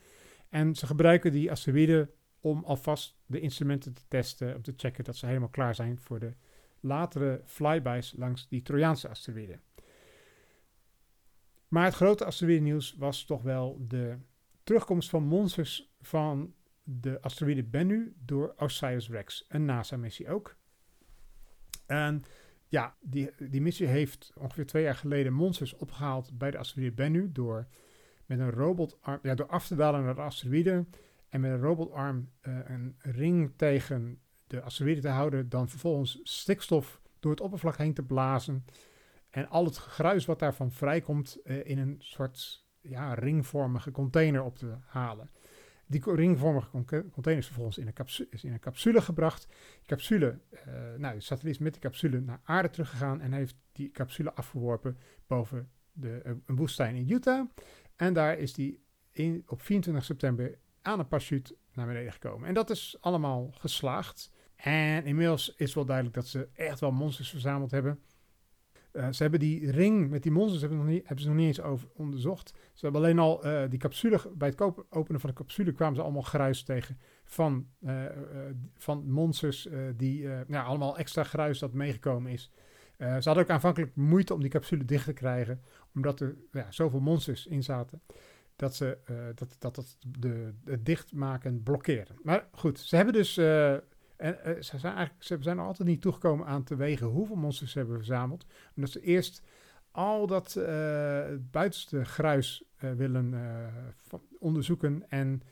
En 0.49 0.75
ze 0.75 0.87
gebruiken 0.87 1.33
die 1.33 1.51
asteroïde 1.51 2.11
om 2.45 2.65
alvast 2.65 3.17
de 3.27 3.41
instrumenten 3.41 3.93
te 3.93 4.03
testen, 4.09 4.55
om 4.55 4.63
te 4.63 4.73
checken 4.77 5.05
dat 5.05 5.17
ze 5.17 5.27
helemaal 5.27 5.49
klaar 5.49 5.75
zijn 5.75 5.99
voor 5.99 6.19
de 6.19 6.33
latere 6.81 7.41
flybys 7.45 8.15
langs 8.17 8.49
die 8.49 8.63
Trojaanse 8.63 9.09
asteroïden. 9.09 9.61
Maar 11.69 11.85
het 11.85 11.95
grote 11.95 12.25
asteroïdennieuws 12.25 12.95
was 12.99 13.25
toch 13.25 13.43
wel 13.43 13.85
de 13.89 14.19
terugkomst 14.63 15.11
van 15.11 15.25
monsters 15.25 15.93
van 16.01 16.55
de 16.83 17.21
asteroïde 17.21 17.63
Bennu 17.63 18.15
door 18.25 18.55
OSIRIS-REx, 18.57 19.45
een 19.49 19.65
NASA-missie 19.65 20.29
ook. 20.29 20.57
En 21.87 22.23
ja, 22.69 22.97
die, 23.01 23.31
die 23.51 23.61
missie 23.61 23.87
heeft 23.87 24.33
ongeveer 24.39 24.67
twee 24.67 24.83
jaar 24.83 24.97
geleden 24.97 25.33
monsters 25.33 25.77
opgehaald 25.77 26.39
bij 26.39 26.51
de 26.51 26.59
asteroïde 26.59 26.95
Bennu 26.95 27.33
door 27.33 27.67
met 28.27 28.39
een 28.39 28.51
robotarm, 28.51 29.19
ja, 29.23 29.35
door 29.35 29.49
af 29.49 29.67
te 29.67 29.75
dalen 29.75 30.05
naar 30.05 30.15
de 30.15 30.21
asteroïde 30.21 30.87
en 31.35 31.41
met 31.41 31.51
een 31.51 31.61
robotarm 31.61 32.31
uh, 32.43 32.59
een 32.65 32.97
ring 32.99 33.53
tegen 33.57 34.19
de 34.47 34.63
asteroïde 34.63 35.01
te 35.01 35.09
houden, 35.09 35.49
dan 35.49 35.69
vervolgens 35.69 36.21
stikstof 36.23 37.01
door 37.21 37.31
het 37.31 37.41
oppervlak 37.41 37.77
heen 37.77 37.95
te 37.95 38.03
blazen 38.03 38.65
en 39.31 39.49
al 39.49 39.65
het 39.65 39.77
gruis 39.77 40.25
wat 40.25 40.39
daarvan 40.39 40.71
vrijkomt 40.71 41.39
uh, 41.45 41.67
in 41.67 41.79
een 41.79 41.97
soort 41.99 42.67
ja, 42.81 43.15
ringvormige 43.15 43.91
container 43.91 44.43
op 44.43 44.59
te 44.59 44.75
halen. 44.87 45.31
Die 45.87 46.15
ringvormige 46.15 46.71
container 47.11 47.43
is 47.43 47.47
vervolgens 47.47 47.79
in 47.79 47.87
een, 47.87 47.93
capsule, 47.93 48.29
is 48.31 48.45
in 48.45 48.53
een 48.53 49.03
gebracht. 49.03 49.47
Capsule, 49.87 50.39
uh, 50.53 50.61
nou, 50.97 51.15
de 51.15 51.21
satelliet 51.21 51.55
is 51.55 51.61
met 51.61 51.73
die 51.73 51.83
capsule 51.83 52.21
naar 52.21 52.41
aarde 52.45 52.71
teruggegaan 52.71 53.21
en 53.21 53.33
heeft 53.33 53.57
die 53.73 53.91
capsule 53.91 54.35
afgeworpen 54.35 54.99
boven 55.27 55.71
de, 55.93 56.21
een 56.47 56.57
woestijn 56.57 56.97
in 56.97 57.11
Utah. 57.11 57.49
En 57.97 58.13
daar 58.13 58.39
is 58.39 58.53
die 58.53 58.83
in, 59.13 59.43
op 59.47 59.63
24 59.63 60.05
september 60.05 60.59
aan 60.85 60.99
een 60.99 61.09
parachute 61.09 61.57
naar 61.73 61.87
beneden 61.87 62.13
gekomen. 62.13 62.49
En 62.49 62.55
dat 62.55 62.71
is 62.71 62.97
allemaal 63.01 63.51
geslaagd. 63.53 64.31
En 64.57 65.05
inmiddels 65.05 65.55
is 65.57 65.75
wel 65.75 65.85
duidelijk 65.85 66.17
dat 66.17 66.27
ze 66.27 66.49
echt 66.53 66.81
wel 66.81 66.93
monsters 66.93 67.31
verzameld 67.31 67.71
hebben. 67.71 67.99
Uh, 68.93 69.09
ze 69.11 69.23
hebben 69.23 69.41
die 69.41 69.71
ring 69.71 70.11
met 70.11 70.23
die 70.23 70.33
monsters 70.33 70.61
hebben, 70.61 70.79
nog 70.79 70.87
niet, 70.87 71.07
hebben 71.07 71.25
ze 71.25 71.29
nog 71.29 71.39
niet 71.39 71.47
eens 71.47 71.61
over 71.61 71.89
onderzocht. 71.95 72.53
Ze 72.73 72.85
hebben 72.85 73.01
alleen 73.01 73.19
al 73.19 73.47
uh, 73.47 73.63
die 73.69 73.79
capsule, 73.79 74.21
bij 74.35 74.49
het 74.49 74.61
openen 74.91 75.21
van 75.21 75.31
de 75.31 75.37
capsule 75.37 75.73
kwamen 75.73 75.97
ze 75.97 76.03
allemaal 76.03 76.23
gruis 76.23 76.63
tegen 76.63 76.99
van, 77.25 77.67
uh, 77.81 78.05
van 78.77 79.11
monsters 79.11 79.69
die 79.97 80.29
ja, 80.49 80.63
allemaal 80.63 80.99
extra 80.99 81.23
gruis 81.23 81.59
dat 81.59 81.73
meegekomen 81.73 82.33
is. 82.33 82.51
ze 82.99 83.05
hadden 83.05 83.43
ook 83.43 83.51
aanvankelijk 83.51 83.97
moeite 83.97 84.35
om 84.35 84.41
die 84.41 84.51
capsule 84.51 84.85
dicht 84.85 85.05
te 85.05 85.13
krijgen, 85.13 85.63
omdat 85.95 86.21
er 86.21 86.37
ja, 86.53 86.71
zoveel 86.71 87.01
monsters 87.01 87.47
in 87.47 87.63
zaten 87.63 88.03
dat 88.57 88.75
ze 88.75 88.99
dat, 89.35 89.57
dat, 89.59 89.75
dat 89.75 89.97
de, 90.19 90.53
het 90.65 90.87
dichtmaken 90.87 91.63
blokkeerden. 91.63 92.17
Maar 92.23 92.49
goed, 92.53 92.79
ze 92.79 92.97
hebben 92.97 93.15
dus 93.15 93.37
en 93.37 94.39
uh, 94.47 94.63
ze, 94.63 94.79
zijn 94.79 94.95
eigenlijk, 94.95 95.25
ze 95.25 95.37
zijn 95.41 95.59
er 95.59 95.65
altijd 95.65 95.89
niet 95.89 96.01
toegekomen 96.01 96.47
aan 96.47 96.65
te 96.65 96.77
wegen 96.77 97.07
hoeveel 97.07 97.37
monsters 97.37 97.73
ze 97.73 97.79
hebben 97.79 97.97
verzameld. 97.97 98.47
Omdat 98.77 98.91
ze 98.91 99.01
eerst 99.01 99.43
al 99.91 100.27
dat 100.27 100.55
buitenste 101.51 102.05
gruis 102.05 102.65
willen 102.79 103.35
onderzoeken 104.39 105.05
en 105.09 105.43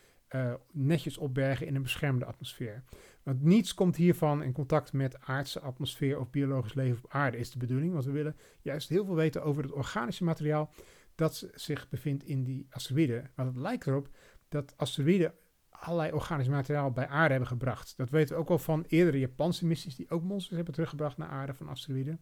netjes 0.72 1.18
opbergen 1.18 1.66
in 1.66 1.74
een 1.74 1.82
beschermde 1.82 2.24
atmosfeer. 2.24 2.82
Want 3.22 3.42
niets 3.42 3.74
komt 3.74 3.96
hiervan 3.96 4.42
in 4.42 4.52
contact 4.52 4.92
met 4.92 5.20
aardse 5.20 5.60
atmosfeer 5.60 6.18
of 6.18 6.30
biologisch 6.30 6.74
leven 6.74 7.04
op 7.04 7.12
aarde, 7.12 7.36
is 7.36 7.50
de 7.50 7.58
bedoeling. 7.58 7.92
Want 7.92 8.04
we 8.04 8.10
willen 8.10 8.36
juist 8.60 8.88
heel 8.88 9.04
veel 9.04 9.14
weten 9.14 9.42
over 9.42 9.62
het 9.62 9.72
organische 9.72 10.24
materiaal 10.24 10.72
dat 11.14 11.48
zich 11.54 11.88
bevindt 11.88 12.24
in 12.24 12.44
die 12.44 12.66
asteroïden. 12.70 13.30
Want 13.34 13.48
het 13.48 13.58
lijkt 13.58 13.86
erop 13.86 14.08
dat 14.48 14.74
asteroïden 14.76 15.34
allerlei 15.68 16.12
organisch 16.12 16.48
materiaal 16.48 16.90
bij 16.90 17.06
aarde 17.06 17.30
hebben 17.30 17.48
gebracht. 17.48 17.96
Dat 17.96 18.10
weten 18.10 18.34
we 18.34 18.40
ook 18.40 18.50
al 18.50 18.58
van 18.58 18.84
eerdere 18.88 19.18
Japanse 19.18 19.66
missies 19.66 19.96
die 19.96 20.10
ook 20.10 20.22
monsters 20.22 20.56
hebben 20.56 20.74
teruggebracht 20.74 21.16
naar 21.16 21.28
aarde 21.28 21.54
van 21.54 21.68
asteroïden. 21.68 22.20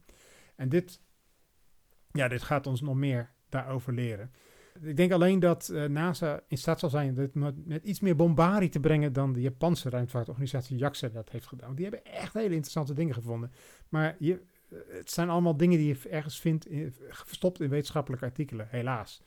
En 0.56 0.68
dit, 0.68 1.00
ja, 2.12 2.28
dit 2.28 2.42
gaat 2.42 2.66
ons 2.66 2.80
nog 2.80 2.94
meer 2.94 3.30
daarover 3.48 3.92
leren. 3.92 4.32
Ik 4.82 4.96
denk 4.96 5.12
alleen 5.12 5.38
dat 5.38 5.70
uh, 5.72 5.84
NASA 5.84 6.40
in 6.48 6.58
staat 6.58 6.78
zal 6.78 6.90
zijn 6.90 7.14
dit 7.14 7.34
met, 7.34 7.54
iets 7.82 8.00
meer 8.00 8.16
bombardie 8.16 8.68
te 8.68 8.80
brengen 8.80 9.12
dan 9.12 9.32
de 9.32 9.40
Japanse 9.40 9.90
ruimtevaartorganisatie 9.90 10.76
JAXA 10.76 11.08
dat 11.08 11.30
heeft 11.30 11.46
gedaan. 11.46 11.74
Die 11.74 11.84
hebben 11.84 12.12
echt 12.12 12.34
hele 12.34 12.54
interessante 12.54 12.94
dingen 12.94 13.14
gevonden. 13.14 13.52
Maar 13.88 14.16
je, 14.18 14.34
eh, 14.34 14.40
het 14.88 15.10
zijn 15.10 15.28
allemaal 15.28 15.56
dingen 15.56 15.78
die 15.78 15.88
je 15.88 16.08
ergens 16.08 16.40
vindt 16.40 16.66
in, 16.66 16.94
verstopt 17.08 17.60
in 17.60 17.68
wetenschappelijke 17.68 18.24
artikelen, 18.24 18.68
helaas. 18.70 19.22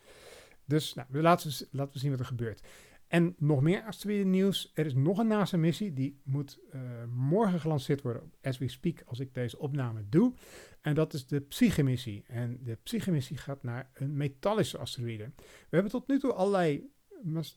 Dus 0.65 0.93
nou, 0.93 1.21
laten, 1.21 1.49
we, 1.49 1.67
laten 1.71 1.93
we 1.93 1.99
zien 1.99 2.11
wat 2.11 2.19
er 2.19 2.25
gebeurt. 2.25 2.61
En 3.07 3.35
nog 3.37 3.61
meer 3.61 3.83
asteroïden 3.83 4.29
nieuws. 4.29 4.71
Er 4.73 4.85
is 4.85 4.93
nog 4.93 5.17
een 5.17 5.27
NASA-missie. 5.27 5.93
Die 5.93 6.19
moet 6.23 6.59
uh, 6.75 6.81
morgen 7.09 7.59
gelanceerd 7.59 8.01
worden, 8.01 8.31
as 8.41 8.57
we 8.57 8.67
speak, 8.67 9.03
als 9.05 9.19
ik 9.19 9.33
deze 9.33 9.59
opname 9.59 10.03
doe. 10.09 10.33
En 10.81 10.95
dat 10.95 11.13
is 11.13 11.27
de 11.27 11.39
Psyche-missie. 11.39 12.23
En 12.27 12.59
de 12.63 12.77
Psyche-missie 12.83 13.37
gaat 13.37 13.63
naar 13.63 13.89
een 13.93 14.17
metallische 14.17 14.77
asteroïde. 14.77 15.31
We 15.35 15.69
hebben 15.69 15.91
tot 15.91 16.07
nu 16.07 16.19
toe 16.19 16.33
allerlei 16.33 16.91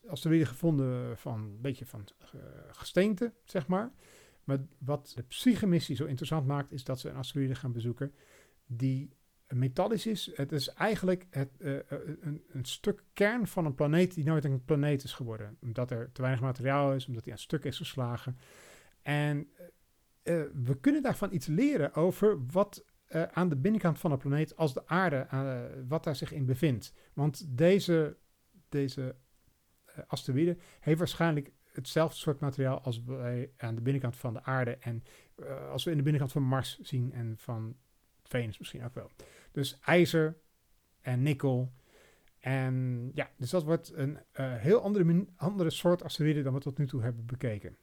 asteroïden 0.06 0.46
gevonden 0.46 1.18
van 1.18 1.40
een 1.40 1.60
beetje 1.60 1.86
van 1.86 2.04
gesteente, 2.70 3.32
zeg 3.44 3.66
maar. 3.66 3.92
Maar 4.46 4.58
wat 4.78 5.12
de 5.14 5.22
Psyche-missie 5.22 5.96
zo 5.96 6.04
interessant 6.04 6.46
maakt, 6.46 6.72
is 6.72 6.84
dat 6.84 7.00
ze 7.00 7.08
een 7.08 7.16
asteroïde 7.16 7.54
gaan 7.54 7.72
bezoeken 7.72 8.14
die 8.66 9.10
metallisch 9.48 10.06
is. 10.06 10.30
Het 10.34 10.52
is 10.52 10.68
eigenlijk 10.68 11.26
het, 11.30 11.50
uh, 11.58 11.78
een, 12.20 12.44
een, 12.48 12.64
stuk 12.64 13.02
kern 13.12 13.46
van 13.46 13.64
een 13.64 13.74
planeet 13.74 14.14
die 14.14 14.24
nooit 14.24 14.44
een 14.44 14.64
planeet 14.64 15.04
is 15.04 15.12
geworden. 15.12 15.56
Omdat 15.60 15.90
er 15.90 16.12
te 16.12 16.20
weinig 16.20 16.42
materiaal 16.42 16.94
is, 16.94 17.06
omdat 17.06 17.24
hij 17.24 17.32
aan 17.32 17.38
stuk 17.38 17.64
is 17.64 17.76
geslagen. 17.76 18.38
En 19.02 19.38
uh, 19.38 20.42
we 20.64 20.78
kunnen 20.80 21.02
daarvan 21.02 21.32
iets 21.32 21.46
leren 21.46 21.94
over 21.94 22.46
wat 22.52 22.84
aan 23.32 23.48
de 23.48 23.56
binnenkant 23.56 23.98
van 23.98 24.12
een 24.12 24.18
planeet 24.18 24.56
als 24.56 24.74
de 24.74 24.86
aarde, 24.86 25.26
wat 25.88 26.04
daar 26.04 26.16
zich 26.16 26.32
in 26.32 26.46
bevindt. 26.46 26.92
Want 27.12 27.56
deze, 27.56 28.16
deze 28.68 29.16
asteroïde 30.06 30.56
heeft 30.80 30.98
waarschijnlijk 30.98 31.52
hetzelfde 31.76 32.16
soort 32.16 32.40
materiaal 32.40 32.80
als 32.80 33.04
wij 33.04 33.50
aan 33.56 33.74
de 33.74 33.80
binnenkant 33.80 34.16
van 34.16 34.32
de 34.32 34.42
aarde 34.42 34.76
en 34.76 35.02
als 35.70 35.84
we 35.84 35.90
in 35.90 35.96
de 35.96 36.02
binnenkant 36.02 36.32
van 36.32 36.42
Mars 36.42 36.78
zien 36.78 37.12
en 37.12 37.34
van 37.36 37.76
Venus 38.22 38.58
misschien 38.58 38.84
ook 38.84 38.94
wel. 38.94 39.10
Dus 39.52 39.78
ijzer 39.80 40.36
en 41.00 41.22
nikkel. 41.22 41.72
En 42.38 43.10
ja, 43.14 43.30
dus 43.36 43.50
dat 43.50 43.64
wordt 43.64 43.92
een 43.94 44.10
uh, 44.10 44.54
heel 44.54 44.82
andere, 44.82 45.26
andere 45.36 45.70
soort 45.70 46.02
asteroïde 46.02 46.42
dan 46.42 46.54
we 46.54 46.60
tot 46.60 46.78
nu 46.78 46.86
toe 46.86 47.02
hebben 47.02 47.26
bekeken. 47.26 47.76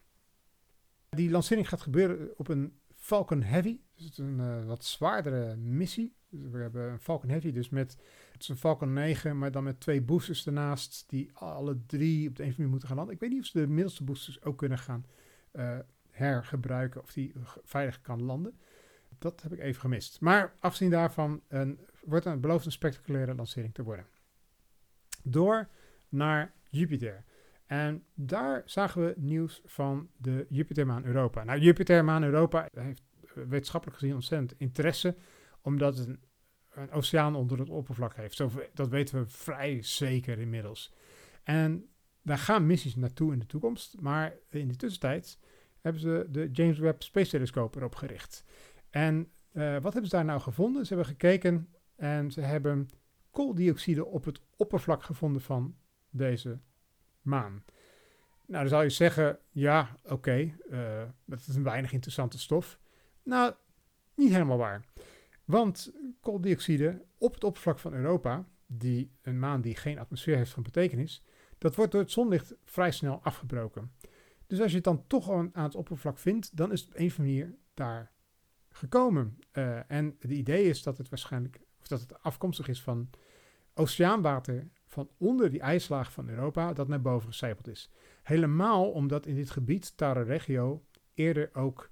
Die 1.10 1.30
lancering 1.30 1.70
gaat 1.70 1.82
gebeuren 1.82 2.38
op 2.38 2.48
een 2.48 2.80
Falcon 2.96 3.42
Heavy. 3.42 3.80
Dus 3.96 4.18
een 4.18 4.40
uh, 4.40 4.66
wat 4.66 4.86
zwaardere 4.86 5.56
missie. 5.56 6.16
We 6.52 6.58
hebben 6.58 6.92
een 6.92 7.00
Falcon 7.00 7.30
Heavy, 7.30 7.52
dus 7.52 7.70
met 7.70 7.98
het 8.32 8.42
is 8.42 8.50
een 8.50 8.58
Falcon 8.58 8.94
9, 8.94 9.38
maar 9.38 9.52
dan 9.52 9.64
met 9.64 9.80
twee 9.80 10.02
boosters 10.02 10.46
ernaast, 10.46 11.04
die 11.08 11.30
alle 11.34 11.78
drie 11.86 12.30
op 12.30 12.36
de 12.36 12.44
een 12.44 12.50
of 12.50 12.56
andere 12.56 12.56
manier 12.56 12.70
moeten 12.70 12.88
gaan 12.88 12.98
landen. 12.98 13.16
Ik 13.16 13.22
weet 13.22 13.30
niet 13.30 13.40
of 13.40 13.46
ze 13.46 13.60
de 13.60 13.68
middelste 13.68 14.04
boosters 14.04 14.44
ook 14.44 14.58
kunnen 14.58 14.78
gaan 14.78 15.06
uh, 15.54 15.80
hergebruiken, 16.10 17.02
of 17.02 17.14
die 17.14 17.34
veilig 17.64 18.02
kan 18.02 18.24
landen. 18.24 18.60
Dat 19.18 19.42
heb 19.42 19.54
ik 19.54 19.60
even 19.60 19.82
gemist. 19.82 20.22
Maar 20.22 20.54
afzien 20.60 20.90
daarvan 20.90 21.42
een, 21.48 21.80
wordt 22.04 22.26
een 22.26 22.40
beloofd 22.40 22.66
een 22.66 22.72
spectaculaire 22.72 23.36
lancering 23.36 23.74
te 23.74 23.84
worden. 23.84 24.06
Door 25.24 25.68
naar 26.10 26.54
Jupiter. 26.70 27.24
En 27.66 28.04
daar 28.14 28.62
zagen 28.66 29.06
we 29.06 29.14
nieuws 29.18 29.62
van 29.66 30.10
de 30.18 30.46
Jupitermaan 30.50 31.06
Europa. 31.06 31.44
Nou, 31.44 31.60
Jupitermaan 31.60 32.24
Europa 32.24 32.70
heeft 32.74 33.04
wetenschappelijk 33.34 34.00
gezien 34.00 34.16
ontzettend 34.16 34.54
interesse, 34.58 35.16
omdat 35.64 35.98
het 35.98 36.08
een, 36.08 36.92
oceaan 36.92 37.36
onder 37.36 37.60
het 37.60 37.70
oppervlak 37.70 38.16
heeft. 38.16 38.36
Zo, 38.36 38.52
dat 38.74 38.90
weten 38.90 39.20
we 39.20 39.30
vrij 39.30 39.82
zeker 39.82 40.40
inmiddels. 40.40 40.94
En 41.44 41.90
daar 42.22 42.38
gaan 42.38 42.66
missies 42.66 42.96
naartoe 42.96 43.34
in 43.34 43.40
de 43.40 43.46
toekomst, 43.46 43.96
maar 44.00 44.34
in 44.50 44.68
de 44.68 44.76
tussentijd 44.76 45.40
hebben 45.82 46.02
ze 46.02 46.28
de 46.30 46.50
James 46.52 46.80
Webb 46.80 47.04
Space 47.04 47.30
Telescope 47.30 47.78
erop 47.78 47.96
gericht. 47.96 48.44
En 48.90 49.32
uh, 49.54 49.74
wat 49.74 49.94
hebben 49.94 50.10
ze 50.10 50.16
daar 50.16 50.26
nou 50.26 50.42
gevonden? 50.42 50.86
Ze 50.86 50.94
hebben 50.94 51.12
gekeken 51.12 51.70
en 51.96 52.32
ze 52.32 52.42
hebben 52.42 52.90
kooldioxide 53.32 54.06
op 54.06 54.26
het 54.26 54.42
oppervlak 54.56 55.04
gevonden 55.04 55.42
van 55.42 55.76
deze 56.10 56.60
maan. 57.22 57.64
Nou, 58.46 58.62
dan 58.62 58.68
zou 58.68 58.84
je 58.84 58.90
zeggen, 58.90 59.40
ja, 59.52 59.96
oké, 60.06 60.56
eh, 60.70 61.04
dat 61.26 61.40
is 61.40 61.56
een 61.56 61.64
weinig 61.64 61.94
interessante 61.94 62.40
stof. 62.40 62.80
Nou, 63.24 63.54
niet 64.16 64.32
helemaal 64.32 64.58
waar. 64.58 64.86
Want 65.46 65.94
kooldioxide 66.20 67.06
op 67.18 67.34
het 67.34 67.44
oppervlak 67.44 67.80
van 67.80 67.94
Europa, 67.94 68.48
die 68.66 69.12
een 69.22 69.40
maan 69.40 69.62
die 69.62 69.76
geen 69.76 70.00
atmosfeer 70.00 70.38
heeft 70.38 70.52
van 70.52 70.64
betekenis, 70.64 71.24
dat 71.58 71.76
wordt 71.76 71.92
door 71.92 72.02
het 72.02 72.12
zonlicht 72.12 72.56
vrij 72.64 72.92
snel 72.92 73.20
afgebroken. 73.24 73.92
Dus 74.48 74.60
als 74.60 74.70
je 74.70 74.76
het 74.76 74.86
dan 74.86 75.08
toch 75.08 75.30
aan 75.32 75.52
het 75.54 75.76
oppervlak 75.76 76.18
vindt, 76.18 76.58
dan 76.58 76.72
is 76.72 76.82
het 76.82 76.90
op 76.90 77.00
een 77.00 77.06
of 77.06 77.18
andere 77.18 77.38
manier 77.38 77.58
daar 77.74 78.12
gekomen. 78.70 79.38
Uh, 79.54 79.92
en 79.92 80.16
de 80.20 80.34
idee 80.34 80.64
is 80.64 80.84
dat 80.84 80.98
het 80.98 81.10
waarschijnlijk, 81.10 81.60
of 81.80 81.88
dat 81.88 82.02
het 82.02 82.24
afkomstig 82.24 82.68
is 82.68 82.82
van 82.82 83.10
oceaanwater 83.74 84.70
van 84.86 85.10
onder 85.18 85.50
die 85.50 85.60
ijslaag 85.60 86.12
van 86.12 86.30
Europa, 86.30 86.74
dat 86.74 86.88
naar 86.88 87.02
boven 87.02 87.28
gecijpeld 87.28 87.68
is. 87.68 87.92
Helemaal 88.24 88.92
omdat 88.92 89.26
in 89.26 89.36
dit 89.36 89.50
gebied, 89.50 89.98
Tara 89.98 90.22
Regio, 90.22 90.84
eerder 91.14 91.50
ook 91.54 91.92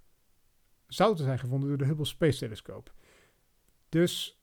zouten 0.88 1.26
zijn 1.26 1.40
gevonden 1.40 1.70
door 1.70 1.78
de 1.78 1.86
Hubble 1.86 2.06
Space 2.06 2.40
Telescope. 2.40 2.92
Dus 3.92 4.42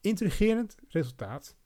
intrigerend 0.00 0.76
resultaat. 0.88 1.56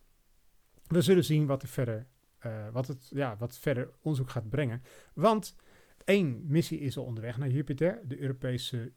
We 0.87 1.01
zullen 1.01 1.25
zien 1.25 1.47
wat, 1.47 1.63
er 1.63 1.69
verder, 1.69 2.07
uh, 2.47 2.69
wat, 2.69 2.87
het, 2.87 3.09
ja, 3.15 3.37
wat 3.37 3.59
verder 3.59 3.91
onderzoek 4.01 4.31
gaat 4.31 4.49
brengen. 4.49 4.83
Want 5.15 5.57
één 6.05 6.45
missie 6.47 6.81
is 6.81 6.97
al 6.97 7.05
onderweg 7.05 7.39
naar 7.39 7.49
Jupiter, 7.49 8.01
de 8.05 8.21
Europese 8.21 8.93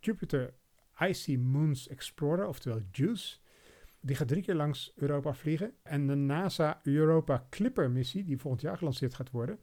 Jupiter 0.00 0.54
Icy 0.98 1.36
Moons 1.36 1.88
Explorer, 1.88 2.46
oftewel 2.46 2.80
JUICE. 2.90 3.38
die 4.00 4.16
gaat 4.16 4.28
drie 4.28 4.42
keer 4.42 4.54
langs 4.54 4.92
Europa 4.94 5.34
vliegen. 5.34 5.74
En 5.82 6.06
de 6.06 6.14
NASA 6.14 6.80
Europa 6.82 7.46
Clipper 7.50 7.90
missie, 7.90 8.24
die 8.24 8.38
volgend 8.38 8.62
jaar 8.62 8.76
gelanceerd 8.76 9.14
gaat 9.14 9.30
worden, 9.30 9.60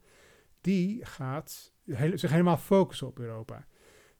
die 0.60 1.04
gaat 1.04 1.72
zich 2.14 2.30
helemaal 2.30 2.56
focussen 2.56 3.06
op 3.06 3.18
Europa. 3.18 3.66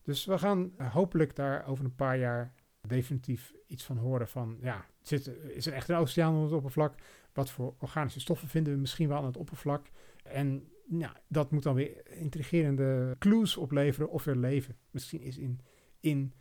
Dus 0.02 0.24
we 0.24 0.38
gaan 0.38 0.72
hopelijk 0.78 1.36
daar 1.36 1.66
over 1.66 1.84
een 1.84 1.94
paar 1.94 2.18
jaar 2.18 2.54
definitief 2.86 3.54
iets 3.66 3.84
van 3.84 3.96
horen 3.96 4.28
van, 4.28 4.58
ja, 4.60 4.86
zit, 5.02 5.26
is 5.48 5.66
er 5.66 5.72
echt 5.72 5.88
een 5.88 5.96
oceaan 5.96 6.32
onder 6.32 6.44
het 6.44 6.52
oppervlak? 6.52 6.94
Wat 7.32 7.50
voor 7.50 7.74
organische 7.78 8.20
stoffen 8.20 8.48
vinden 8.48 8.72
we 8.72 8.78
misschien 8.78 9.08
wel 9.08 9.18
aan 9.18 9.24
het 9.24 9.36
oppervlak? 9.36 9.86
En 10.24 10.68
ja, 10.88 11.16
dat 11.28 11.50
moet 11.50 11.62
dan 11.62 11.74
weer 11.74 12.16
intrigerende 12.18 13.16
clues 13.18 13.56
opleveren 13.56 14.10
of 14.10 14.26
er 14.26 14.36
leven 14.36 14.76
misschien 14.90 15.20
is 15.20 15.38
in, 15.38 15.60
in, 16.00 16.34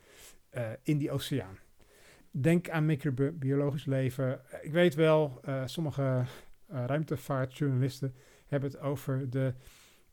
uh, 0.51 0.69
in 0.83 0.97
die 0.97 1.11
oceaan. 1.11 1.57
Denk 2.31 2.69
aan 2.69 2.85
microbiologisch 2.85 3.85
leven. 3.85 4.41
Ik 4.61 4.71
weet 4.71 4.95
wel, 4.95 5.39
uh, 5.45 5.61
sommige 5.65 6.25
ruimtevaartjournalisten 6.67 8.15
hebben 8.47 8.71
het 8.71 8.79
over 8.79 9.29
de, 9.29 9.53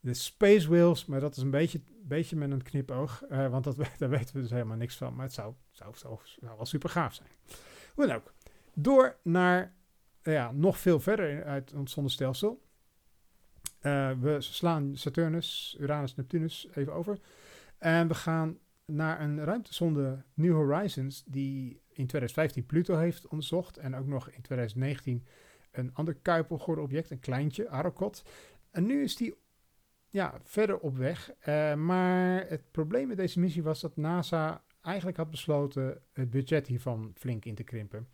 de 0.01 0.15
space 0.15 0.69
whales, 0.69 1.07
maar 1.07 1.21
dat 1.21 1.37
is 1.37 1.43
een 1.43 1.51
beetje, 1.51 1.81
beetje 2.11 2.37
met 2.37 2.51
een 2.51 2.63
knipoog, 2.63 3.23
want 3.29 3.65
dat, 3.65 3.77
daar 3.99 4.09
weten 4.09 4.35
we 4.35 4.41
dus 4.41 4.51
helemaal 4.51 4.77
niks 4.77 4.97
van. 4.97 5.15
Maar 5.15 5.25
het 5.25 5.35
zou, 5.35 5.55
zou, 5.71 5.95
zou, 5.95 6.19
wel 6.41 6.67
super 6.67 6.91
gaaf 6.91 7.15
zijn. 7.15 7.29
Hoe 7.95 8.07
dan 8.07 8.17
ook. 8.17 8.33
Door 8.75 9.17
naar 9.23 9.75
ja, 10.23 10.53
nog 10.53 10.79
veel 10.79 11.01
verder 11.01 11.45
uit 11.45 11.73
ons 11.73 11.93
zonnestelsel. 11.93 12.63
Uh, 13.83 14.11
we 14.21 14.37
slaan 14.41 14.97
Saturnus, 14.97 15.77
Uranus, 15.79 16.15
Neptunus 16.15 16.69
even 16.75 16.95
over. 16.95 17.19
En 17.79 18.09
we 18.09 18.15
gaan 18.15 18.59
naar 18.85 19.21
een 19.21 19.45
ruimtesonde 19.45 20.23
New 20.35 20.53
Horizons, 20.53 21.23
die 21.27 21.81
in 21.89 22.07
2015 22.07 22.67
Pluto 22.67 22.97
heeft 22.97 23.29
onderzocht. 23.29 23.77
En 23.77 23.97
ook 23.97 24.07
nog 24.07 24.31
in 24.31 24.43
2019 24.43 25.27
een 25.71 25.95
ander 25.95 26.15
Kuiper 26.15 26.79
object, 26.79 27.11
een 27.11 27.21
kleintje, 27.21 27.69
Arrokoth. 27.69 28.23
En 28.71 28.87
nu 28.87 29.03
is 29.03 29.17
die 29.17 29.35
ja, 30.11 30.35
verder 30.43 30.79
op 30.79 30.97
weg. 30.97 31.31
Uh, 31.49 31.75
maar 31.75 32.47
het 32.49 32.63
probleem 32.71 33.09
met 33.09 33.17
deze 33.17 33.41
missie 33.41 33.63
was 33.63 33.81
dat 33.81 33.97
NASA 33.97 34.63
eigenlijk 34.81 35.17
had 35.17 35.31
besloten 35.31 35.99
het 36.13 36.31
budget 36.31 36.67
hiervan 36.67 37.13
flink 37.15 37.45
in 37.45 37.55
te 37.55 37.63
krimpen. 37.63 38.09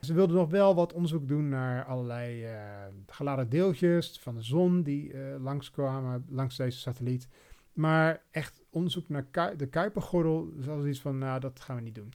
Ze 0.00 0.14
wilden 0.14 0.36
nog 0.36 0.50
wel 0.50 0.74
wat 0.74 0.92
onderzoek 0.92 1.28
doen 1.28 1.48
naar 1.48 1.84
allerlei 1.84 2.44
uh, 2.44 2.60
geladen 3.06 3.48
deeltjes 3.48 4.18
van 4.20 4.34
de 4.34 4.42
zon 4.42 4.82
die 4.82 5.12
uh, 5.12 5.20
langskwamen 5.38 6.24
langs 6.28 6.56
deze 6.56 6.78
satelliet. 6.78 7.28
Maar 7.72 8.22
echt 8.30 8.62
onderzoek 8.70 9.08
naar 9.08 9.56
de 9.56 9.66
Kuipergordel, 9.66 10.52
zoals 10.58 10.84
iets 10.84 11.00
van, 11.00 11.18
nou, 11.18 11.40
dat 11.40 11.60
gaan 11.60 11.76
we 11.76 11.82
niet 11.82 11.94
doen. 11.94 12.12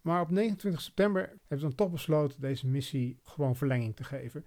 Maar 0.00 0.20
op 0.20 0.30
29 0.30 0.80
september 0.82 1.22
hebben 1.22 1.58
ze 1.58 1.64
dan 1.66 1.74
toch 1.74 1.90
besloten 1.90 2.40
deze 2.40 2.66
missie 2.66 3.18
gewoon 3.22 3.56
verlenging 3.56 3.96
te 3.96 4.04
geven. 4.04 4.44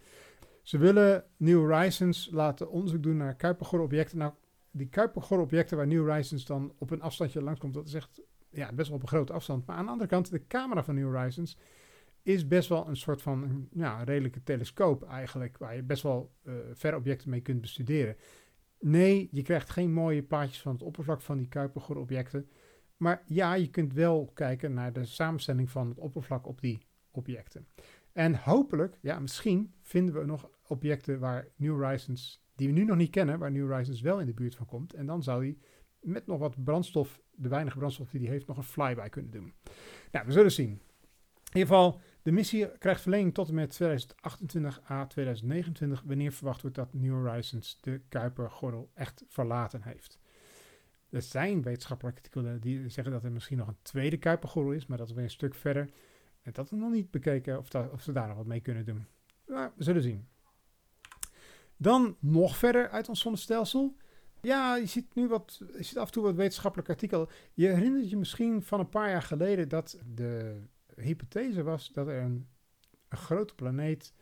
Ze 0.69 0.77
willen 0.77 1.23
New 1.37 1.57
Horizons 1.59 2.29
laten 2.31 2.69
onderzoek 2.69 3.03
doen 3.03 3.17
naar 3.17 3.35
Kuipergordel-objecten. 3.35 4.17
Nou, 4.17 4.33
die 4.71 4.89
Kuipergordel-objecten 4.89 5.77
waar 5.77 5.87
New 5.87 6.07
Horizons 6.07 6.45
dan 6.45 6.73
op 6.77 6.91
een 6.91 7.01
afstandje 7.01 7.41
langskomt, 7.41 7.73
dat 7.73 7.87
is 7.87 7.93
echt 7.93 8.21
ja, 8.49 8.73
best 8.73 8.87
wel 8.87 8.97
op 8.97 9.01
een 9.01 9.09
grote 9.09 9.33
afstand. 9.33 9.65
Maar 9.65 9.75
aan 9.75 9.85
de 9.85 9.91
andere 9.91 10.09
kant, 10.09 10.29
de 10.29 10.47
camera 10.47 10.83
van 10.83 10.95
New 10.95 11.15
Horizons 11.15 11.57
is 12.21 12.47
best 12.47 12.69
wel 12.69 12.87
een 12.87 12.97
soort 12.97 13.21
van 13.21 13.67
ja, 13.71 14.03
redelijke 14.03 14.43
telescoop 14.43 15.03
eigenlijk, 15.03 15.57
waar 15.57 15.75
je 15.75 15.83
best 15.83 16.03
wel 16.03 16.31
uh, 16.43 16.53
ver 16.73 16.95
objecten 16.95 17.29
mee 17.29 17.41
kunt 17.41 17.61
bestuderen. 17.61 18.15
Nee, 18.79 19.27
je 19.31 19.41
krijgt 19.41 19.69
geen 19.69 19.93
mooie 19.93 20.23
plaatjes 20.23 20.61
van 20.61 20.73
het 20.73 20.83
oppervlak 20.83 21.21
van 21.21 21.37
die 21.37 21.47
Kuipergordel 21.47 22.03
objecten. 22.03 22.49
Maar 22.97 23.23
ja, 23.25 23.53
je 23.53 23.69
kunt 23.69 23.93
wel 23.93 24.31
kijken 24.33 24.73
naar 24.73 24.93
de 24.93 25.05
samenstelling 25.05 25.69
van 25.69 25.89
het 25.89 25.97
oppervlak 25.97 26.47
op 26.47 26.61
die 26.61 26.79
objecten. 27.11 27.67
En 28.13 28.35
hopelijk, 28.35 28.97
ja, 29.01 29.19
misschien 29.19 29.73
vinden 29.81 30.15
we 30.15 30.25
nog 30.25 30.49
objecten 30.67 31.19
waar 31.19 31.47
New 31.55 31.81
Horizons, 31.81 32.43
die 32.55 32.67
we 32.67 32.73
nu 32.73 32.83
nog 32.83 32.97
niet 32.97 33.09
kennen, 33.09 33.39
waar 33.39 33.51
New 33.51 33.69
Horizons 33.69 34.01
wel 34.01 34.19
in 34.19 34.25
de 34.25 34.33
buurt 34.33 34.55
van 34.55 34.65
komt. 34.65 34.93
En 34.93 35.05
dan 35.05 35.23
zou 35.23 35.43
hij 35.43 35.57
met 36.01 36.25
nog 36.25 36.39
wat 36.39 36.63
brandstof, 36.63 37.21
de 37.31 37.49
weinige 37.49 37.77
brandstof 37.77 38.09
die 38.09 38.21
hij 38.21 38.29
heeft, 38.29 38.47
nog 38.47 38.57
een 38.57 38.63
flyby 38.63 39.09
kunnen 39.09 39.31
doen. 39.31 39.53
Nou, 40.11 40.25
we 40.25 40.31
zullen 40.31 40.51
zien. 40.51 40.69
In 40.69 41.59
ieder 41.59 41.75
geval, 41.75 41.99
de 42.21 42.31
missie 42.31 42.77
krijgt 42.77 43.01
verlenging 43.01 43.33
tot 43.33 43.47
en 43.47 43.55
met 43.55 43.69
2028 43.69 44.81
à 44.89 45.05
2029, 45.05 46.03
wanneer 46.05 46.31
verwacht 46.31 46.61
wordt 46.61 46.75
dat 46.75 46.93
New 46.93 47.13
Horizons 47.13 47.77
de 47.81 48.01
Kuipergordel 48.09 48.91
echt 48.93 49.23
verlaten 49.27 49.81
heeft. 49.83 50.19
Er 51.09 51.21
zijn 51.21 51.61
wetenschappelijke 51.61 52.19
artikelen 52.19 52.61
die 52.61 52.89
zeggen 52.89 53.13
dat 53.13 53.23
er 53.23 53.31
misschien 53.31 53.57
nog 53.57 53.67
een 53.67 53.77
tweede 53.81 54.17
Kuipergordel 54.17 54.71
is, 54.71 54.85
maar 54.85 54.97
dat 54.97 55.07
is 55.07 55.13
weer 55.13 55.23
een 55.23 55.29
stuk 55.29 55.55
verder. 55.55 55.89
En 56.41 56.51
dat 56.53 56.71
nog 56.71 56.91
niet 56.91 57.11
bekeken 57.11 57.57
of, 57.57 57.75
of 57.75 58.01
ze 58.01 58.11
daar 58.11 58.27
nog 58.27 58.37
wat 58.37 58.45
mee 58.45 58.61
kunnen 58.61 58.85
doen. 58.85 59.05
Maar 59.47 59.71
we 59.75 59.83
zullen 59.83 60.01
zien. 60.01 60.27
Dan 61.77 62.15
nog 62.19 62.57
verder 62.57 62.89
uit 62.89 63.09
ons 63.09 63.19
zonnestelsel. 63.19 63.95
Ja, 64.41 64.75
je 64.75 64.85
ziet 64.85 65.15
nu 65.15 65.27
wat, 65.27 65.61
je 65.77 65.83
ziet 65.83 65.97
af 65.97 66.05
en 66.05 66.11
toe 66.11 66.23
wat 66.23 66.35
wetenschappelijk 66.35 66.89
artikel. 66.89 67.29
Je 67.53 67.67
herinnert 67.67 68.09
je 68.09 68.17
misschien 68.17 68.63
van 68.63 68.79
een 68.79 68.89
paar 68.89 69.09
jaar 69.09 69.21
geleden 69.21 69.69
dat 69.69 69.99
de 70.15 70.61
hypothese 70.95 71.63
was 71.63 71.91
dat 71.93 72.07
er 72.07 72.21
een, 72.21 72.47
een 73.09 73.17
grote 73.17 73.55
planeet 73.55 74.13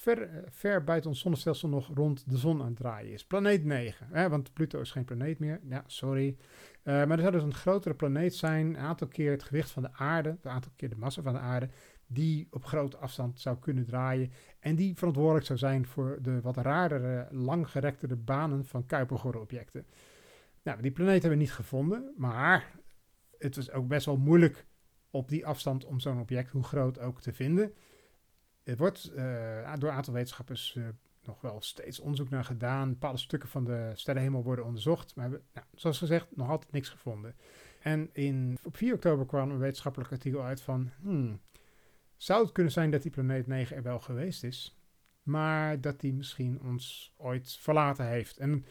ver, 0.00 0.44
ver 0.48 0.84
buiten 0.84 1.10
ons 1.10 1.20
zonnestelsel 1.20 1.68
nog 1.68 1.90
rond 1.94 2.30
de 2.30 2.36
zon 2.36 2.60
aan 2.60 2.66
het 2.66 2.76
draaien 2.76 3.12
is. 3.12 3.24
Planeet 3.24 3.64
9, 3.64 4.08
hè, 4.10 4.28
want 4.28 4.52
Pluto 4.52 4.80
is 4.80 4.90
geen 4.90 5.04
planeet 5.04 5.38
meer. 5.38 5.60
Ja, 5.68 5.84
sorry. 5.86 6.36
Uh, 6.84 6.84
maar 6.84 7.10
er 7.10 7.20
zou 7.20 7.32
dus 7.32 7.42
een 7.42 7.54
grotere 7.54 7.94
planeet 7.94 8.34
zijn, 8.34 8.66
een 8.66 8.78
aantal 8.78 9.08
keer 9.08 9.30
het 9.30 9.42
gewicht 9.42 9.70
van 9.70 9.82
de 9.82 9.92
aarde, 9.92 10.36
een 10.42 10.50
aantal 10.50 10.72
keer 10.76 10.88
de 10.88 10.96
massa 10.96 11.22
van 11.22 11.32
de 11.32 11.38
aarde, 11.38 11.68
die 12.06 12.48
op 12.50 12.64
grote 12.64 12.96
afstand 12.96 13.40
zou 13.40 13.58
kunnen 13.58 13.84
draaien 13.84 14.32
en 14.60 14.76
die 14.76 14.96
verantwoordelijk 14.96 15.46
zou 15.46 15.58
zijn 15.58 15.86
voor 15.86 16.18
de 16.22 16.40
wat 16.40 16.56
raardere, 16.56 17.28
langgerektere 17.30 18.16
banen 18.16 18.64
van 18.64 18.86
Kuipergordel-objecten. 18.86 19.86
Nou, 20.62 20.82
die 20.82 20.90
planeet 20.90 21.22
hebben 21.22 21.38
we 21.38 21.44
niet 21.44 21.52
gevonden, 21.52 22.14
maar 22.16 22.70
het 23.38 23.56
was 23.56 23.70
ook 23.70 23.88
best 23.88 24.06
wel 24.06 24.16
moeilijk 24.16 24.64
op 25.10 25.28
die 25.28 25.46
afstand 25.46 25.84
om 25.84 26.00
zo'n 26.00 26.20
object, 26.20 26.50
hoe 26.50 26.62
groot 26.62 26.98
ook, 26.98 27.20
te 27.20 27.32
vinden. 27.32 27.72
Er 28.62 28.76
wordt 28.76 29.10
uh, 29.16 29.74
door 29.78 29.88
een 29.88 29.96
aantal 29.96 30.14
wetenschappers 30.14 30.74
uh, 30.78 30.88
nog 31.24 31.40
wel 31.40 31.60
steeds 31.60 32.00
onderzoek 32.00 32.30
naar 32.30 32.44
gedaan. 32.44 32.90
Bepaalde 32.90 33.18
stukken 33.18 33.48
van 33.48 33.64
de 33.64 33.90
sterrenhemel 33.94 34.42
worden 34.42 34.64
onderzocht. 34.64 35.14
Maar 35.14 35.24
hebben, 35.24 35.42
nou, 35.54 35.66
zoals 35.74 35.98
gezegd, 35.98 36.36
nog 36.36 36.48
altijd 36.48 36.72
niks 36.72 36.88
gevonden. 36.88 37.34
En 37.80 38.10
in, 38.12 38.58
op 38.62 38.76
4 38.76 38.94
oktober 38.94 39.26
kwam 39.26 39.50
een 39.50 39.58
wetenschappelijk 39.58 40.12
artikel 40.12 40.42
uit 40.42 40.60
van... 40.60 40.90
Hmm, 41.00 41.40
zou 42.16 42.42
het 42.42 42.52
kunnen 42.52 42.72
zijn 42.72 42.90
dat 42.90 43.02
die 43.02 43.10
planeet 43.10 43.46
9 43.46 43.76
er 43.76 43.82
wel 43.82 44.00
geweest 44.00 44.44
is... 44.44 44.78
maar 45.22 45.80
dat 45.80 46.00
die 46.00 46.14
misschien 46.14 46.60
ons 46.62 47.14
ooit 47.16 47.56
verlaten 47.60 48.06
heeft. 48.06 48.38
En 48.38 48.64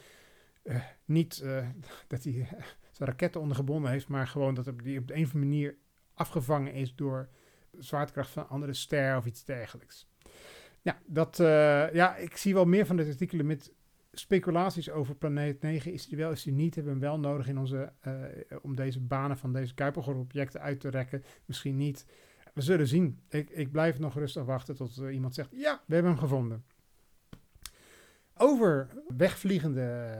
uh, 0.63 0.83
niet 1.05 1.43
dat 2.07 2.23
hij 2.23 2.47
zijn 2.91 3.09
raketten 3.09 3.41
ondergebonden 3.41 3.91
heeft... 3.91 4.07
maar 4.07 4.27
gewoon 4.27 4.53
dat 4.53 4.71
die 4.83 4.99
op 4.99 5.07
de 5.07 5.15
een 5.15 5.23
of 5.23 5.33
andere 5.33 5.49
manier 5.49 5.77
afgevangen 6.13 6.73
is 6.73 6.95
door 6.95 7.29
zwaartekracht 7.77 8.29
van 8.29 8.49
andere 8.49 8.73
ster 8.73 9.17
of 9.17 9.25
iets 9.25 9.45
dergelijks. 9.45 10.07
Ja, 10.81 10.99
dat, 11.05 11.39
uh, 11.39 11.93
ja, 11.93 12.15
ik 12.15 12.37
zie 12.37 12.53
wel 12.53 12.65
meer 12.65 12.85
van 12.85 12.95
dit 12.95 13.07
artikelen 13.07 13.45
met 13.45 13.73
speculaties 14.11 14.89
over 14.89 15.15
planeet 15.15 15.61
9. 15.61 15.93
Is 15.93 16.07
die 16.07 16.17
wel, 16.17 16.31
is 16.31 16.43
die 16.43 16.53
niet? 16.53 16.75
Hebben 16.75 16.93
we 16.93 16.99
hem 16.99 17.09
wel 17.09 17.31
nodig 17.31 17.47
in 17.47 17.57
onze, 17.57 17.93
uh, 18.07 18.13
om 18.61 18.75
deze 18.75 18.99
banen 18.99 19.37
van 19.37 19.53
deze 19.53 19.73
Kuipergordel-objecten 19.73 20.61
uit 20.61 20.79
te 20.79 20.89
rekken? 20.89 21.23
Misschien 21.45 21.77
niet. 21.77 22.05
We 22.53 22.61
zullen 22.61 22.87
zien. 22.87 23.19
Ik, 23.29 23.49
ik 23.49 23.71
blijf 23.71 23.99
nog 23.99 24.13
rustig 24.13 24.43
wachten 24.43 24.75
tot 24.75 24.97
uh, 24.97 25.13
iemand 25.13 25.33
zegt, 25.33 25.49
ja, 25.51 25.81
we 25.85 25.93
hebben 25.93 26.11
hem 26.11 26.21
gevonden. 26.21 26.65
Over 28.37 28.89
wegvliegende 29.17 30.15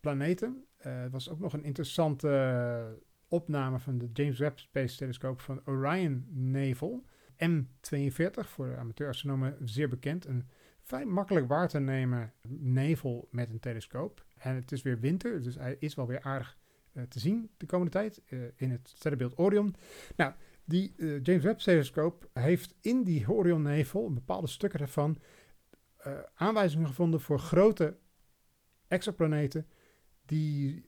planeten 0.00 0.64
was 1.10 1.30
ook 1.30 1.38
nog 1.38 1.52
een 1.52 1.64
interessante 1.64 2.28
opname 3.28 3.78
van 3.78 3.98
de 3.98 4.08
James 4.12 4.38
Webb 4.38 4.58
Space 4.58 4.96
Telescope 4.96 5.42
van 5.42 5.60
Orion 5.64 6.26
Navel. 6.30 7.04
M42, 7.46 8.46
voor 8.46 8.68
de 8.68 8.76
amateurastronomen 8.76 9.56
zeer 9.64 9.88
bekend. 9.88 10.26
Een 10.26 10.48
vrij 10.82 11.04
makkelijk 11.04 11.48
waar 11.48 11.68
te 11.68 11.78
nemen 11.78 12.32
nevel 12.48 13.28
met 13.30 13.50
een 13.50 13.60
telescoop. 13.60 14.24
En 14.36 14.54
het 14.54 14.72
is 14.72 14.82
weer 14.82 15.00
winter, 15.00 15.42
dus 15.42 15.54
hij 15.54 15.76
is 15.78 15.94
wel 15.94 16.06
weer 16.06 16.22
aardig 16.22 16.58
uh, 16.92 17.02
te 17.02 17.18
zien 17.18 17.50
de 17.56 17.66
komende 17.66 17.92
tijd 17.92 18.22
uh, 18.28 18.40
in 18.56 18.70
het 18.70 18.88
sterrenbeeld 18.88 19.38
Orion. 19.38 19.74
Nou, 20.16 20.32
die 20.64 20.94
uh, 20.96 21.22
James 21.22 21.42
Webb 21.42 21.58
telescoop 21.58 22.28
heeft 22.32 22.74
in 22.80 23.04
die 23.04 23.30
Orion-nevel, 23.30 24.12
bepaalde 24.12 24.46
stukken 24.46 24.80
ervan, 24.80 25.18
aanwijzingen 26.34 26.86
gevonden 26.86 27.20
voor 27.20 27.38
grote 27.38 27.96
exoplaneten 28.86 29.66
die 30.28 30.84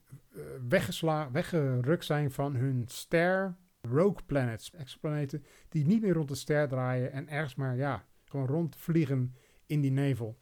weggesla 0.67 1.31
weggerukt 1.31 2.05
zijn 2.05 2.31
van 2.31 2.55
hun 2.55 2.83
ster, 2.87 3.55
rogue 3.81 4.23
planets, 4.25 4.71
exoplaneten, 4.71 5.45
die 5.69 5.85
niet 5.85 6.01
meer 6.01 6.13
rond 6.13 6.27
de 6.27 6.35
ster 6.35 6.67
draaien 6.67 7.11
en 7.11 7.29
ergens 7.29 7.55
maar, 7.55 7.75
ja, 7.75 8.05
gewoon 8.25 8.47
rondvliegen 8.47 9.35
in 9.65 9.81
die 9.81 9.91
nevel. 9.91 10.37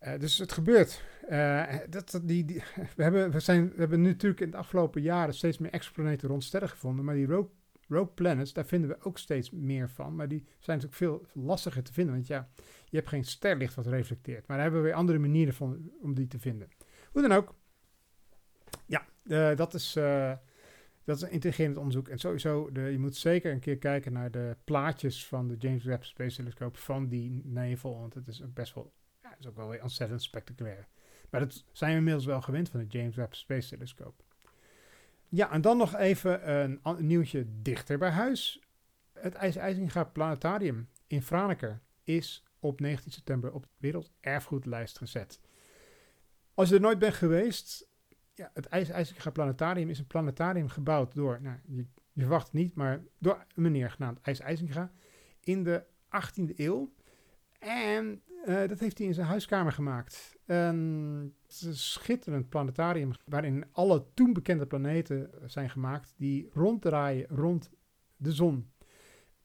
Uh, 0.00 0.18
dus 0.18 0.38
het 0.38 0.52
gebeurt. 0.52 1.04
Uh, 1.30 1.74
dat, 1.88 2.20
die, 2.22 2.44
die, 2.44 2.62
we, 2.96 3.02
hebben, 3.02 3.30
we, 3.30 3.40
zijn, 3.40 3.68
we 3.68 3.78
hebben 3.78 4.02
natuurlijk 4.02 4.40
in 4.40 4.50
de 4.50 4.56
afgelopen 4.56 5.02
jaren 5.02 5.34
steeds 5.34 5.58
meer 5.58 5.70
exoplaneten 5.70 6.28
rond 6.28 6.44
sterren 6.44 6.68
gevonden, 6.68 7.04
maar 7.04 7.14
die 7.14 7.26
rogue 7.26 7.50
Rogue 7.88 8.14
Planets, 8.14 8.52
daar 8.52 8.66
vinden 8.66 8.90
we 8.90 9.00
ook 9.00 9.18
steeds 9.18 9.50
meer 9.50 9.88
van. 9.88 10.14
Maar 10.14 10.28
die 10.28 10.44
zijn 10.58 10.78
natuurlijk 10.78 10.94
veel 10.94 11.42
lastiger 11.44 11.82
te 11.82 11.92
vinden. 11.92 12.14
Want 12.14 12.26
ja, 12.26 12.48
je 12.84 12.96
hebt 12.96 13.08
geen 13.08 13.24
sterlicht 13.24 13.74
wat 13.74 13.86
reflecteert. 13.86 14.46
Maar 14.46 14.56
daar 14.56 14.64
hebben 14.64 14.82
we 14.82 14.88
weer 14.88 14.96
andere 14.96 15.18
manieren 15.18 15.54
van, 15.54 15.90
om 16.00 16.14
die 16.14 16.26
te 16.26 16.38
vinden. 16.38 16.68
Hoe 17.12 17.22
dan 17.22 17.32
ook. 17.32 17.54
Ja, 18.86 19.06
uh, 19.24 19.56
dat 19.56 19.74
is... 19.74 19.96
Uh, 19.96 20.32
dat 21.08 21.16
is 21.16 21.22
een 21.22 21.30
intelligent 21.30 21.76
onderzoek. 21.76 22.08
En 22.08 22.18
sowieso, 22.18 22.72
de, 22.72 22.80
je 22.80 22.98
moet 22.98 23.16
zeker 23.16 23.52
een 23.52 23.60
keer 23.60 23.78
kijken 23.78 24.12
naar 24.12 24.30
de 24.30 24.56
plaatjes 24.64 25.26
van 25.26 25.48
de 25.48 25.56
James 25.56 25.84
Webb 25.84 26.04
Space 26.04 26.36
Telescope 26.36 26.78
van 26.78 27.08
die 27.08 27.40
nevel. 27.44 27.98
Want 27.98 28.14
het 28.14 28.28
is 28.28 28.42
best 28.52 28.74
wel, 28.74 28.92
ja, 29.22 29.36
is 29.38 29.46
ook 29.46 29.56
wel 29.56 29.68
weer 29.68 29.82
ontzettend 29.82 30.22
spectaculair. 30.22 30.88
Maar 31.30 31.40
dat 31.40 31.64
zijn 31.72 31.90
we 31.90 31.96
inmiddels 31.96 32.24
wel 32.24 32.40
gewend 32.40 32.68
van 32.68 32.80
de 32.80 32.86
James 32.86 33.16
Webb 33.16 33.34
Space 33.34 33.68
Telescope. 33.68 34.22
Ja, 35.28 35.50
en 35.50 35.60
dan 35.60 35.76
nog 35.76 35.96
even 35.96 36.50
een, 36.50 36.80
een 36.82 37.06
nieuwtje 37.06 37.46
dichter 37.62 37.98
bij 37.98 38.10
huis. 38.10 38.62
Het 39.12 39.34
IJs-IJzinga 39.34 40.04
Planetarium 40.04 40.88
in 41.06 41.22
Franeker 41.22 41.80
is 42.04 42.44
op 42.60 42.80
19 42.80 43.12
september 43.12 43.52
op 43.52 43.62
de 43.62 43.68
Werelderfgoedlijst 43.76 44.98
gezet. 44.98 45.40
Als 46.58 46.68
je 46.68 46.74
er 46.74 46.80
nooit 46.80 46.98
bent 46.98 47.14
geweest, 47.14 47.88
ja, 48.34 48.50
het 48.54 48.66
IJs-IJzinga 48.66 49.30
Planetarium 49.30 49.88
is 49.88 49.98
een 49.98 50.06
planetarium 50.06 50.68
gebouwd 50.68 51.14
door, 51.14 51.38
nou, 51.42 51.56
je, 51.66 51.86
verwacht 52.16 52.44
het 52.44 52.52
niet, 52.52 52.74
maar 52.74 53.02
door 53.18 53.44
een 53.54 53.62
meneer 53.62 53.90
genaamd 53.90 54.20
IJs 54.20 54.40
IJzinga 54.40 54.92
in 55.40 55.62
de 55.62 55.84
18e 56.06 56.56
eeuw. 56.56 56.92
En 57.58 58.22
uh, 58.46 58.68
dat 58.68 58.78
heeft 58.78 58.98
hij 58.98 59.06
in 59.06 59.14
zijn 59.14 59.26
huiskamer 59.26 59.72
gemaakt. 59.72 60.36
Een 60.46 61.34
schitterend 61.70 62.48
planetarium 62.48 63.12
waarin 63.24 63.64
alle 63.72 64.06
toen 64.14 64.32
bekende 64.32 64.66
planeten 64.66 65.30
zijn 65.46 65.70
gemaakt 65.70 66.14
die 66.16 66.48
ronddraaien 66.52 67.26
rond 67.28 67.70
de 68.16 68.32
zon. 68.32 68.72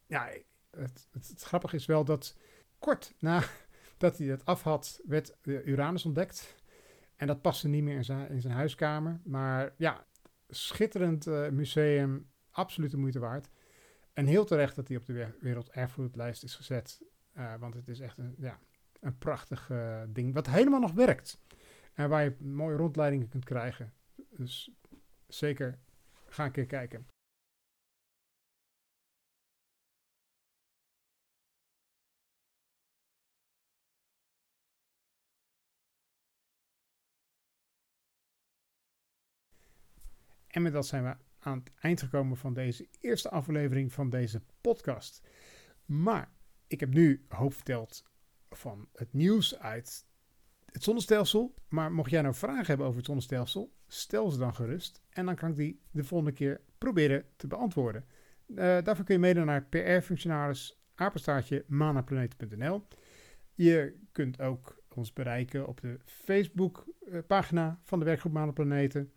Ja, 0.06 0.30
het, 0.71 1.08
het, 1.12 1.28
het 1.28 1.43
grappige 1.43 1.76
is 1.76 1.86
wel 1.86 2.06
dat 2.06 2.38
kort 2.80 3.13
nadat 3.19 4.17
hij 4.17 4.28
dat 4.28 4.45
af 4.45 4.63
had, 4.63 5.02
werd 5.04 5.36
Uranus 5.41 6.06
ontdekt. 6.06 6.62
En 7.24 7.30
dat 7.30 7.42
paste 7.42 7.68
niet 7.68 7.84
meer 7.84 7.96
in 7.96 8.04
zijn, 8.04 8.30
in 8.30 8.42
zijn 8.42 8.54
huiskamer. 8.54 9.20
Maar 9.24 9.74
ja, 9.78 10.06
schitterend 10.48 11.28
uh, 11.28 11.50
museum, 11.50 12.30
absoluut 12.52 12.92
de 12.92 12.98
moeite 12.98 13.20
waard. 13.20 13.50
En 14.14 14.26
heel 14.26 14.46
terecht 14.46 14.76
dat 14.76 14.88
hij 14.88 14.98
op 14.98 15.06
de 15.06 15.28
werelderfgoedlijst 15.40 16.44
is 16.44 16.56
gezet. 16.56 17.02
Uh, 17.38 17.54
want 17.60 17.74
het 17.74 17.88
is 17.88 18.00
echt 18.00 18.18
een, 18.18 18.36
ja, 18.38 18.60
een 19.00 19.18
prachtig 19.18 19.70
uh, 19.70 20.02
ding, 20.08 20.34
wat 20.34 20.48
helemaal 20.48 20.80
nog 20.80 20.92
werkt. 20.92 21.42
En 21.94 22.10
waar 22.10 22.24
je 22.24 22.36
mooie 22.40 22.76
rondleidingen 22.76 23.30
kunt 23.30 23.46
krijgen. 23.46 23.94
Dus 24.30 24.72
zeker 25.28 25.80
ga 26.28 26.46
een 26.46 26.52
keer 26.52 26.66
kijken. 26.66 27.08
En 40.54 40.62
met 40.62 40.74
dat 40.74 40.88
zijn 40.88 41.04
we 41.04 41.16
aan 41.39 41.58
het 41.58 41.72
eind 41.80 42.02
gekomen 42.02 42.38
van 42.38 42.54
deze 42.54 42.88
eerste 43.00 43.30
aflevering 43.30 43.94
van 43.94 44.10
deze 44.10 44.42
podcast. 44.62 45.22
Maar 45.86 46.32
ik 46.68 46.80
heb 46.80 46.94
nu 46.94 47.26
hoop 47.28 47.54
verteld 47.54 48.04
van 48.50 48.88
het 48.94 49.13
nieuws 49.13 49.60
uit 49.60 50.06
het 50.66 50.84
zonnestelsel. 50.84 51.54
Maar 51.68 51.92
mocht 51.92 52.10
jij 52.10 52.22
nou 52.22 52.34
vragen 52.34 52.66
hebben 52.66 52.86
over 52.86 52.98
het 52.98 53.06
zonnestelsel, 53.06 53.74
stel 53.88 54.32
ze 54.32 54.38
dan 54.38 54.56
gerust. 54.56 55.02
En 55.10 55.26
dan 55.26 55.36
kan 55.36 55.50
ik 55.50 55.56
die 55.56 55.82
de 55.92 56.04
volgende 56.04 56.34
keer 56.34 56.62
proberen 56.78 57.26
te 57.36 57.48
beantwoorden. 57.48 58.06
Uh, 58.48 58.58
daarvoor 58.58 59.06
kun 59.06 59.16
je 59.16 59.20
mede 59.20 59.44
naar 59.44 59.66
PR-functionaris 59.66 60.82
apenstaartje 60.96 61.66
manaplaneten.nl. 61.68 62.88
Je 63.54 64.00
kunt 64.12 64.42
ook 64.42 64.84
ons 64.88 65.13
bereiken 65.13 65.68
op 65.68 65.82
de 65.82 66.00
Facebook-pagina 66.06 67.80
van 67.84 68.00
de 68.00 68.06
werkgroep 68.06 68.34
Manaplaneten. 68.34 69.13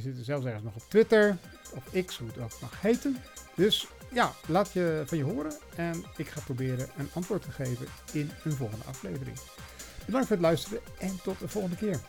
We 0.00 0.06
zitten 0.06 0.24
zelfs 0.24 0.44
ergens 0.44 0.64
nog 0.64 0.74
op 0.74 0.82
Twitter 0.88 1.36
of 1.74 2.04
X, 2.06 2.18
hoe 2.18 2.28
het 2.28 2.38
ook 2.38 2.60
mag 2.60 2.80
heten. 2.80 3.16
Dus 3.54 3.86
ja, 4.12 4.32
laat 4.46 4.72
je 4.72 5.02
van 5.06 5.18
je 5.18 5.24
horen 5.24 5.52
en 5.76 6.04
ik 6.16 6.28
ga 6.28 6.40
proberen 6.40 6.88
een 6.96 7.08
antwoord 7.12 7.42
te 7.42 7.50
geven 7.50 7.86
in 8.12 8.30
een 8.44 8.52
volgende 8.52 8.84
aflevering. 8.84 9.36
Bedankt 10.04 10.26
voor 10.26 10.36
het 10.36 10.44
luisteren 10.44 10.80
en 10.98 11.20
tot 11.22 11.38
de 11.38 11.48
volgende 11.48 11.76
keer. 11.76 12.00